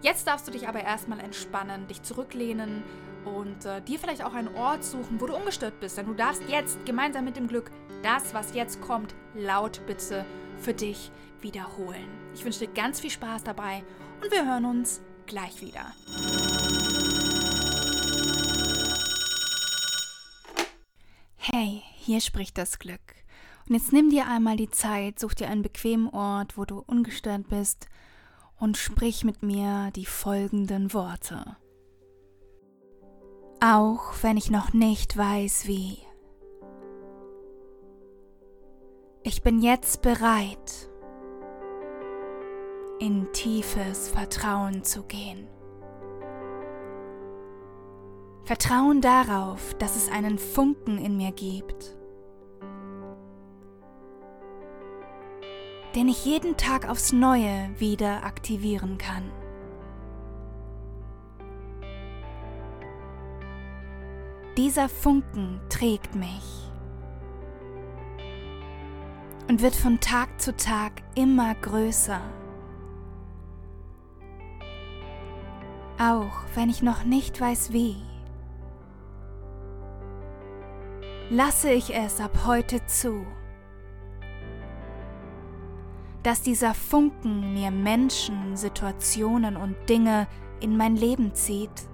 Jetzt 0.00 0.28
darfst 0.28 0.46
du 0.46 0.52
dich 0.52 0.68
aber 0.68 0.84
erstmal 0.84 1.18
entspannen, 1.18 1.88
dich 1.88 2.04
zurücklehnen 2.04 2.84
und 3.24 3.64
äh, 3.64 3.82
dir 3.82 3.98
vielleicht 3.98 4.22
auch 4.22 4.32
einen 4.32 4.54
Ort 4.54 4.84
suchen, 4.84 5.20
wo 5.20 5.26
du 5.26 5.34
ungestört 5.34 5.80
bist. 5.80 5.98
Denn 5.98 6.06
du 6.06 6.14
darfst 6.14 6.40
jetzt 6.48 6.86
gemeinsam 6.86 7.24
mit 7.24 7.36
dem 7.36 7.48
Glück 7.48 7.72
das, 8.04 8.32
was 8.32 8.54
jetzt 8.54 8.80
kommt, 8.80 9.16
laut 9.34 9.80
bitte 9.88 10.24
für 10.60 10.72
dich 10.72 11.10
wiederholen. 11.40 12.06
Ich 12.32 12.44
wünsche 12.44 12.60
dir 12.60 12.72
ganz 12.72 13.00
viel 13.00 13.10
Spaß 13.10 13.42
dabei 13.42 13.82
und 14.22 14.30
wir 14.30 14.46
hören 14.46 14.66
uns 14.66 15.00
gleich 15.26 15.60
wieder. 15.62 15.92
Hey, 21.38 21.82
hier 21.96 22.20
spricht 22.20 22.56
das 22.56 22.78
Glück. 22.78 23.15
Und 23.68 23.74
jetzt 23.74 23.92
nimm 23.92 24.10
dir 24.10 24.28
einmal 24.28 24.56
die 24.56 24.70
Zeit, 24.70 25.18
such 25.18 25.34
dir 25.34 25.48
einen 25.48 25.62
bequemen 25.62 26.08
Ort, 26.08 26.56
wo 26.56 26.64
du 26.64 26.82
ungestört 26.86 27.48
bist 27.48 27.88
und 28.58 28.76
sprich 28.76 29.24
mit 29.24 29.42
mir 29.42 29.90
die 29.96 30.06
folgenden 30.06 30.94
Worte. 30.94 31.56
Auch 33.60 34.14
wenn 34.22 34.36
ich 34.36 34.50
noch 34.50 34.72
nicht 34.72 35.16
weiß 35.16 35.66
wie. 35.66 35.98
Ich 39.22 39.42
bin 39.42 39.60
jetzt 39.60 40.02
bereit, 40.02 40.88
in 43.00 43.32
tiefes 43.32 44.08
Vertrauen 44.08 44.84
zu 44.84 45.02
gehen. 45.02 45.48
Vertrauen 48.44 49.00
darauf, 49.00 49.74
dass 49.74 49.96
es 49.96 50.08
einen 50.08 50.38
Funken 50.38 50.98
in 50.98 51.16
mir 51.16 51.32
gibt, 51.32 51.96
den 55.96 56.08
ich 56.08 56.24
jeden 56.24 56.56
Tag 56.56 56.88
aufs 56.88 57.12
Neue 57.12 57.70
wieder 57.78 58.24
aktivieren 58.24 58.98
kann. 58.98 59.24
Dieser 64.56 64.88
Funken 64.88 65.60
trägt 65.68 66.14
mich 66.14 66.70
und 69.48 69.62
wird 69.62 69.74
von 69.74 69.98
Tag 69.98 70.40
zu 70.40 70.54
Tag 70.54 70.92
immer 71.14 71.54
größer. 71.54 72.20
Auch 75.98 76.44
wenn 76.54 76.68
ich 76.68 76.82
noch 76.82 77.04
nicht 77.04 77.40
weiß 77.40 77.72
wie. 77.72 77.96
lasse 81.30 81.70
ich 81.70 81.94
es 81.94 82.20
ab 82.20 82.46
heute 82.46 82.84
zu, 82.86 83.26
dass 86.26 86.42
dieser 86.42 86.74
Funken 86.74 87.54
mir 87.54 87.70
Menschen, 87.70 88.56
Situationen 88.56 89.56
und 89.56 89.76
Dinge 89.88 90.26
in 90.58 90.76
mein 90.76 90.96
Leben 90.96 91.34
zieht. 91.34 91.88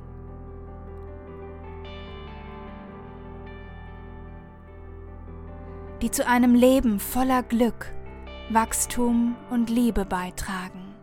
die 6.00 6.10
zu 6.10 6.26
einem 6.26 6.56
Leben 6.56 6.98
voller 6.98 7.44
Glück, 7.44 7.94
Wachstum 8.50 9.36
und 9.50 9.70
Liebe 9.70 10.04
beitragen. 10.04 10.96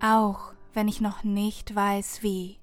Auch 0.00 0.52
wenn 0.72 0.86
ich 0.86 1.00
noch 1.00 1.24
nicht 1.24 1.74
weiß 1.74 2.22
wie. 2.22 2.59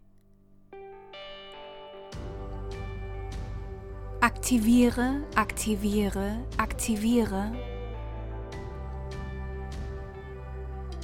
Aktiviere, 4.27 5.23
aktiviere, 5.35 6.45
aktiviere. 6.57 7.49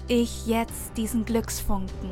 Ich 0.10 0.46
jetzt 0.46 0.98
diesen 0.98 1.24
Glücksfunken. 1.24 2.12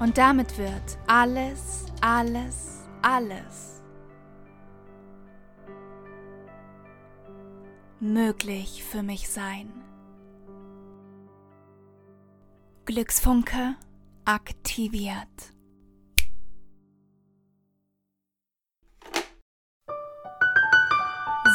Und 0.00 0.18
damit 0.18 0.58
wird 0.58 0.98
alles, 1.06 1.86
alles, 2.00 2.80
alles 3.02 3.80
möglich 8.00 8.82
für 8.82 9.04
mich 9.04 9.28
sein. 9.28 9.91
Glücksfunke 12.84 13.76
aktiviert. 14.24 15.28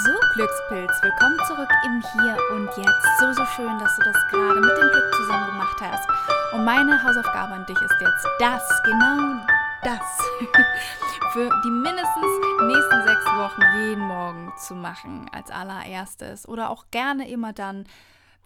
So, 0.05 0.13
Glückspilz, 0.35 1.01
willkommen 1.01 1.37
zurück 1.45 1.69
im 1.85 2.01
Hier 2.13 2.37
und 2.53 2.67
Jetzt. 2.77 3.19
So, 3.19 3.33
so 3.33 3.45
schön, 3.45 3.77
dass 3.77 3.93
du 3.97 4.03
das 4.03 4.15
gerade 4.31 4.61
mit 4.61 4.69
dem 4.69 4.89
Glück 4.89 5.15
zusammen 5.15 5.47
gemacht 5.47 5.81
hast. 5.81 6.07
Und 6.53 6.63
meine 6.63 7.03
Hausaufgabe 7.03 7.55
an 7.55 7.65
dich 7.65 7.75
ist 7.75 7.95
jetzt 7.99 8.27
das, 8.39 8.83
genau 8.85 9.45
das 9.83 9.99
für 11.33 11.49
die 11.65 11.71
mindestens 11.71 12.39
nächsten 12.61 13.03
sechs 13.05 13.25
Wochen 13.35 13.61
jeden 13.81 14.07
Morgen 14.07 14.53
zu 14.65 14.75
machen 14.75 15.29
als 15.33 15.51
allererstes 15.51 16.47
oder 16.47 16.69
auch 16.69 16.85
gerne 16.89 17.29
immer 17.29 17.51
dann, 17.51 17.85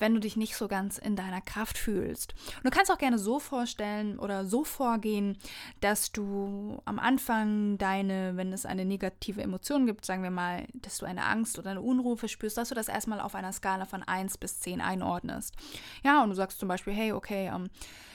wenn 0.01 0.15
du 0.15 0.19
dich 0.19 0.35
nicht 0.35 0.55
so 0.55 0.67
ganz 0.67 0.97
in 0.97 1.15
deiner 1.15 1.39
Kraft 1.41 1.77
fühlst. 1.77 2.33
Und 2.57 2.65
du 2.65 2.69
kannst 2.71 2.91
auch 2.91 2.97
gerne 2.97 3.19
so 3.19 3.39
vorstellen 3.39 4.19
oder 4.19 4.45
so 4.45 4.63
vorgehen, 4.63 5.37
dass 5.79 6.11
du 6.11 6.81
am 6.85 6.99
Anfang 6.99 7.77
deine, 7.77 8.35
wenn 8.35 8.51
es 8.51 8.65
eine 8.65 8.83
negative 8.83 9.41
Emotion 9.41 9.85
gibt, 9.85 10.03
sagen 10.03 10.23
wir 10.23 10.31
mal, 10.31 10.65
dass 10.73 10.97
du 10.97 11.05
eine 11.05 11.25
Angst 11.25 11.57
oder 11.59 11.71
eine 11.71 11.81
Unruhe 11.81 12.17
verspürst, 12.17 12.57
dass 12.57 12.69
du 12.69 12.75
das 12.75 12.87
erstmal 12.87 13.21
auf 13.21 13.35
einer 13.35 13.53
Skala 13.53 13.85
von 13.85 14.03
1 14.03 14.39
bis 14.39 14.59
10 14.59 14.81
einordnest. 14.81 15.55
Ja, 16.03 16.23
und 16.23 16.29
du 16.29 16.35
sagst 16.35 16.59
zum 16.59 16.67
Beispiel, 16.67 16.93
hey, 16.93 17.11
okay, 17.13 17.51
ähm, 17.53 17.69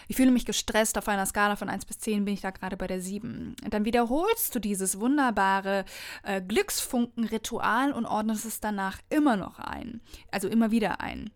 ich 0.08 0.16
fühle 0.16 0.30
mich 0.30 0.44
gestresst 0.44 0.98
auf 0.98 1.08
einer 1.08 1.26
Skala 1.26 1.56
von 1.56 1.68
1 1.68 1.84
bis 1.84 1.98
10, 1.98 2.24
bin 2.24 2.34
ich 2.34 2.40
da 2.40 2.50
gerade 2.50 2.76
bei 2.76 2.86
der 2.86 3.00
7. 3.00 3.56
Und 3.64 3.74
dann 3.74 3.84
wiederholst 3.84 4.54
du 4.54 4.58
dieses 4.58 5.00
wunderbare 5.00 5.84
äh, 6.22 6.40
Glücksfunken-Ritual 6.42 7.92
und 7.92 8.06
ordnest 8.06 8.44
es 8.44 8.60
danach 8.60 8.98
immer 9.08 9.36
noch 9.36 9.58
ein. 9.58 10.00
Also 10.30 10.48
immer 10.48 10.70
wieder 10.70 11.00
ein. 11.00 11.30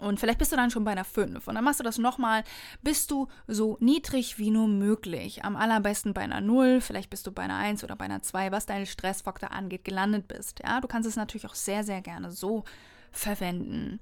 Und 0.00 0.20
vielleicht 0.20 0.38
bist 0.38 0.52
du 0.52 0.56
dann 0.56 0.70
schon 0.70 0.84
bei 0.84 0.92
einer 0.92 1.04
5. 1.04 1.46
Und 1.46 1.54
dann 1.54 1.64
machst 1.64 1.80
du 1.80 1.84
das 1.84 1.98
nochmal, 1.98 2.44
bis 2.82 3.06
du 3.06 3.28
so 3.46 3.76
niedrig 3.80 4.38
wie 4.38 4.50
nur 4.50 4.68
möglich, 4.68 5.44
am 5.44 5.56
allerbesten 5.56 6.14
bei 6.14 6.22
einer 6.22 6.40
0, 6.40 6.80
vielleicht 6.80 7.10
bist 7.10 7.26
du 7.26 7.32
bei 7.32 7.42
einer 7.42 7.56
1 7.56 7.84
oder 7.84 7.96
bei 7.96 8.04
einer 8.04 8.22
2, 8.22 8.52
was 8.52 8.66
deinen 8.66 8.86
Stressfaktor 8.86 9.52
angeht, 9.52 9.84
gelandet 9.84 10.28
bist. 10.28 10.60
Ja, 10.64 10.80
du 10.80 10.88
kannst 10.88 11.08
es 11.08 11.16
natürlich 11.16 11.46
auch 11.46 11.54
sehr, 11.54 11.84
sehr 11.84 12.00
gerne 12.00 12.30
so 12.30 12.64
verwenden. 13.10 14.00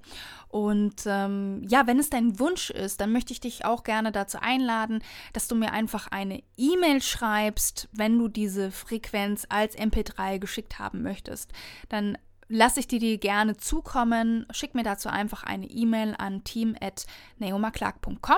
Und 0.49 1.03
ähm, 1.05 1.63
ja, 1.67 1.87
wenn 1.87 1.99
es 1.99 2.09
dein 2.09 2.39
Wunsch 2.39 2.69
ist, 2.69 3.01
dann 3.01 3.11
möchte 3.11 3.33
ich 3.33 3.39
dich 3.39 3.65
auch 3.65 3.83
gerne 3.83 4.11
dazu 4.11 4.37
einladen, 4.39 5.03
dass 5.33 5.47
du 5.47 5.55
mir 5.55 5.71
einfach 5.71 6.07
eine 6.07 6.43
E-Mail 6.57 7.01
schreibst, 7.01 7.89
wenn 7.91 8.17
du 8.17 8.27
diese 8.27 8.71
Frequenz 8.71 9.45
als 9.49 9.77
MP3 9.77 10.39
geschickt 10.39 10.79
haben 10.79 11.01
möchtest. 11.01 11.51
Dann 11.89 12.17
lasse 12.49 12.79
ich 12.79 12.87
dir 12.87 12.99
die 12.99 13.19
gerne 13.19 13.57
zukommen. 13.57 14.45
Schick 14.51 14.75
mir 14.75 14.83
dazu 14.83 15.09
einfach 15.09 15.43
eine 15.43 15.65
E-Mail 15.65 16.15
an 16.17 16.43
team.neomaclark.com 16.43 18.37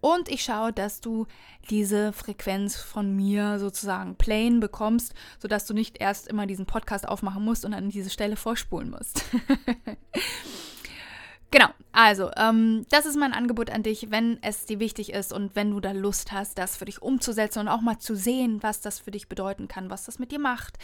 und 0.00 0.30
ich 0.30 0.42
schaue, 0.42 0.72
dass 0.72 1.00
du 1.00 1.26
diese 1.68 2.12
Frequenz 2.12 2.76
von 2.76 3.14
mir 3.14 3.58
sozusagen 3.58 4.16
plain 4.16 4.60
bekommst, 4.60 5.14
sodass 5.38 5.66
du 5.66 5.74
nicht 5.74 6.00
erst 6.00 6.26
immer 6.28 6.46
diesen 6.46 6.66
Podcast 6.66 7.06
aufmachen 7.06 7.44
musst 7.44 7.64
und 7.64 7.74
an 7.74 7.90
diese 7.90 8.10
Stelle 8.10 8.36
vorspulen 8.36 8.90
musst. 8.90 9.24
Genau, 11.52 11.66
also 11.90 12.30
ähm, 12.36 12.86
das 12.90 13.06
ist 13.06 13.16
mein 13.16 13.32
Angebot 13.32 13.70
an 13.70 13.82
dich, 13.82 14.12
wenn 14.12 14.40
es 14.40 14.66
dir 14.66 14.78
wichtig 14.78 15.12
ist 15.12 15.32
und 15.32 15.56
wenn 15.56 15.72
du 15.72 15.80
da 15.80 15.90
Lust 15.90 16.30
hast, 16.30 16.58
das 16.58 16.76
für 16.76 16.84
dich 16.84 17.02
umzusetzen 17.02 17.58
und 17.58 17.68
auch 17.68 17.80
mal 17.80 17.98
zu 17.98 18.14
sehen, 18.14 18.62
was 18.62 18.80
das 18.80 19.00
für 19.00 19.10
dich 19.10 19.28
bedeuten 19.28 19.66
kann, 19.66 19.90
was 19.90 20.04
das 20.04 20.20
mit 20.20 20.30
dir 20.30 20.38
macht. 20.38 20.78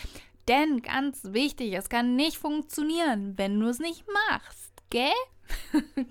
Denn 0.49 0.81
ganz 0.83 1.33
wichtig, 1.33 1.75
es 1.75 1.89
kann 1.89 2.15
nicht 2.15 2.39
funktionieren, 2.39 3.35
wenn 3.37 3.59
du 3.59 3.67
es 3.67 3.81
nicht 3.81 4.05
machst, 4.31 4.73
gell? 4.91 5.11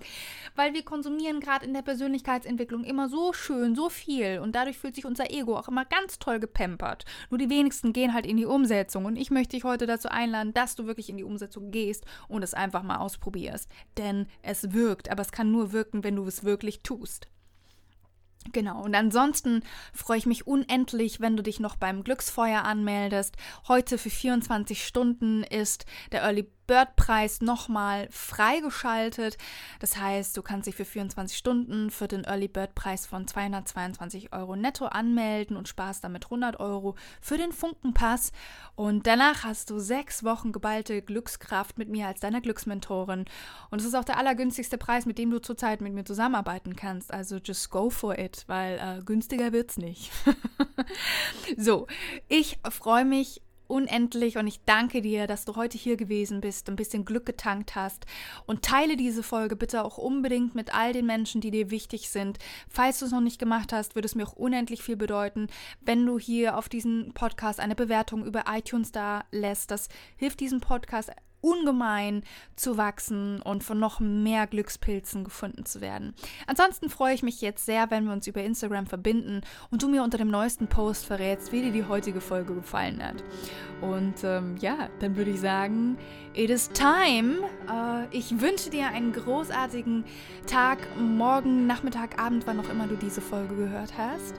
Weil 0.54 0.74
wir 0.74 0.82
konsumieren 0.82 1.40
gerade 1.40 1.64
in 1.64 1.74
der 1.74 1.82
Persönlichkeitsentwicklung 1.82 2.84
immer 2.84 3.08
so 3.08 3.32
schön, 3.32 3.74
so 3.74 3.88
viel 3.88 4.40
und 4.42 4.54
dadurch 4.54 4.78
fühlt 4.78 4.94
sich 4.94 5.06
unser 5.06 5.30
Ego 5.30 5.56
auch 5.56 5.68
immer 5.68 5.84
ganz 5.84 6.18
toll 6.18 6.38
gepampert. 6.38 7.04
Nur 7.30 7.38
die 7.38 7.50
wenigsten 7.50 7.92
gehen 7.92 8.14
halt 8.14 8.26
in 8.26 8.36
die 8.36 8.46
Umsetzung 8.46 9.04
und 9.04 9.16
ich 9.16 9.30
möchte 9.30 9.56
dich 9.56 9.64
heute 9.64 9.86
dazu 9.86 10.08
einladen, 10.08 10.54
dass 10.54 10.76
du 10.76 10.86
wirklich 10.86 11.08
in 11.08 11.16
die 11.16 11.24
Umsetzung 11.24 11.70
gehst 11.70 12.04
und 12.28 12.42
es 12.42 12.54
einfach 12.54 12.82
mal 12.82 12.98
ausprobierst. 12.98 13.70
Denn 13.96 14.26
es 14.42 14.72
wirkt, 14.72 15.10
aber 15.10 15.22
es 15.22 15.32
kann 15.32 15.50
nur 15.50 15.72
wirken, 15.72 16.04
wenn 16.04 16.16
du 16.16 16.24
es 16.24 16.44
wirklich 16.44 16.82
tust. 16.82 17.28
Genau, 18.52 18.82
und 18.82 18.94
ansonsten 18.94 19.62
freue 19.92 20.18
ich 20.18 20.26
mich 20.26 20.46
unendlich, 20.46 21.20
wenn 21.20 21.36
du 21.36 21.42
dich 21.42 21.60
noch 21.60 21.76
beim 21.76 22.04
Glücksfeuer 22.04 22.64
anmeldest. 22.64 23.36
Heute 23.68 23.98
für 23.98 24.10
24 24.10 24.86
Stunden 24.86 25.42
ist 25.42 25.86
der 26.12 26.22
Early 26.22 26.50
Bird-Preis 26.66 27.40
nochmal 27.40 28.08
freigeschaltet. 28.10 29.38
Das 29.80 29.96
heißt, 29.96 30.36
du 30.36 30.42
kannst 30.42 30.66
dich 30.66 30.74
für 30.74 30.84
24 30.84 31.36
Stunden 31.36 31.90
für 31.90 32.08
den 32.08 32.24
Early 32.24 32.48
Bird-Preis 32.48 33.06
von 33.06 33.26
222 33.26 34.32
Euro 34.32 34.56
netto 34.56 34.86
anmelden 34.86 35.56
und 35.56 35.68
sparst 35.68 36.04
damit 36.04 36.26
100 36.26 36.60
Euro 36.60 36.96
für 37.20 37.38
den 37.38 37.52
Funkenpass. 37.52 38.32
Und 38.74 39.06
danach 39.06 39.44
hast 39.44 39.70
du 39.70 39.78
sechs 39.78 40.24
Wochen 40.24 40.52
geballte 40.52 41.02
Glückskraft 41.02 41.78
mit 41.78 41.88
mir 41.88 42.06
als 42.06 42.20
deiner 42.20 42.40
Glücksmentorin. 42.40 43.24
Und 43.70 43.80
es 43.80 43.86
ist 43.86 43.94
auch 43.94 44.04
der 44.04 44.18
allergünstigste 44.18 44.78
Preis, 44.78 45.06
mit 45.06 45.18
dem 45.18 45.30
du 45.30 45.40
zurzeit 45.40 45.80
mit 45.80 45.92
mir 45.94 46.04
zusammenarbeiten 46.04 46.76
kannst. 46.76 47.12
Also 47.12 47.36
just 47.36 47.70
go 47.70 47.90
for 47.90 48.18
it, 48.18 48.44
weil 48.46 48.78
äh, 48.78 49.02
günstiger 49.04 49.52
wird's 49.52 49.76
nicht. 49.76 50.10
so, 51.56 51.86
ich 52.28 52.58
freue 52.70 53.04
mich 53.04 53.40
unendlich 53.68 54.38
und 54.38 54.46
ich 54.46 54.64
danke 54.64 55.02
dir, 55.02 55.26
dass 55.26 55.44
du 55.44 55.56
heute 55.56 55.78
hier 55.78 55.96
gewesen 55.96 56.40
bist, 56.40 56.68
ein 56.68 56.76
bisschen 56.76 57.04
Glück 57.04 57.26
getankt 57.26 57.74
hast 57.74 58.06
und 58.46 58.62
teile 58.62 58.96
diese 58.96 59.22
Folge 59.22 59.56
bitte 59.56 59.84
auch 59.84 59.98
unbedingt 59.98 60.54
mit 60.54 60.74
all 60.74 60.92
den 60.92 61.06
Menschen, 61.06 61.40
die 61.40 61.50
dir 61.50 61.70
wichtig 61.70 62.10
sind. 62.10 62.38
Falls 62.68 62.98
du 62.98 63.06
es 63.06 63.12
noch 63.12 63.20
nicht 63.20 63.38
gemacht 63.38 63.72
hast, 63.72 63.94
würde 63.94 64.06
es 64.06 64.14
mir 64.14 64.26
auch 64.26 64.32
unendlich 64.32 64.82
viel 64.82 64.96
bedeuten, 64.96 65.48
wenn 65.80 66.04
du 66.04 66.18
hier 66.18 66.56
auf 66.56 66.68
diesen 66.68 67.12
Podcast 67.14 67.60
eine 67.60 67.74
Bewertung 67.74 68.24
über 68.24 68.44
iTunes 68.48 68.92
da 68.92 69.24
lässt. 69.30 69.70
Das 69.70 69.88
hilft 70.16 70.40
diesem 70.40 70.60
Podcast 70.60 71.10
ungemein 71.46 72.22
zu 72.56 72.76
wachsen 72.76 73.40
und 73.40 73.62
von 73.62 73.78
noch 73.78 74.00
mehr 74.00 74.46
Glückspilzen 74.46 75.22
gefunden 75.22 75.64
zu 75.64 75.80
werden. 75.80 76.14
Ansonsten 76.46 76.90
freue 76.90 77.14
ich 77.14 77.22
mich 77.22 77.40
jetzt 77.40 77.64
sehr, 77.64 77.90
wenn 77.90 78.04
wir 78.04 78.12
uns 78.12 78.26
über 78.26 78.42
Instagram 78.42 78.86
verbinden 78.86 79.42
und 79.70 79.82
du 79.82 79.88
mir 79.88 80.02
unter 80.02 80.18
dem 80.18 80.28
neuesten 80.28 80.66
Post 80.66 81.06
verrätst, 81.06 81.52
wie 81.52 81.62
dir 81.62 81.72
die 81.72 81.84
heutige 81.84 82.20
Folge 82.20 82.54
gefallen 82.54 83.02
hat. 83.02 83.22
Und 83.80 84.24
ähm, 84.24 84.56
ja, 84.58 84.88
dann 84.98 85.16
würde 85.16 85.30
ich 85.30 85.40
sagen, 85.40 85.96
it 86.34 86.50
is 86.50 86.68
time. 86.70 87.38
Äh, 87.70 88.06
ich 88.10 88.40
wünsche 88.40 88.70
dir 88.70 88.88
einen 88.88 89.12
großartigen 89.12 90.04
Tag, 90.46 90.78
morgen, 90.98 91.66
Nachmittag, 91.66 92.20
Abend, 92.20 92.46
wann 92.46 92.58
auch 92.58 92.70
immer 92.70 92.88
du 92.88 92.96
diese 92.96 93.20
Folge 93.20 93.54
gehört 93.54 93.96
hast. 93.96 94.34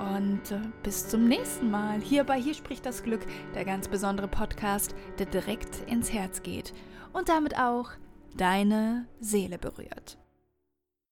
Und 0.00 0.50
äh, 0.50 0.60
bis 0.82 1.08
zum 1.08 1.28
nächsten 1.28 1.70
Mal. 1.70 2.00
Hier 2.00 2.24
bei 2.24 2.40
Hier 2.40 2.54
spricht 2.54 2.86
das 2.86 3.02
Glück, 3.02 3.20
der 3.54 3.64
ganz 3.64 3.88
besondere 3.88 4.28
Podcast, 4.28 4.94
der 5.18 5.26
direkt 5.26 5.90
ins 5.90 6.12
Herz 6.12 6.42
geht 6.42 6.72
und 7.12 7.28
damit 7.28 7.58
auch 7.58 7.90
deine 8.36 9.06
Seele 9.20 9.58
berührt. 9.58 10.16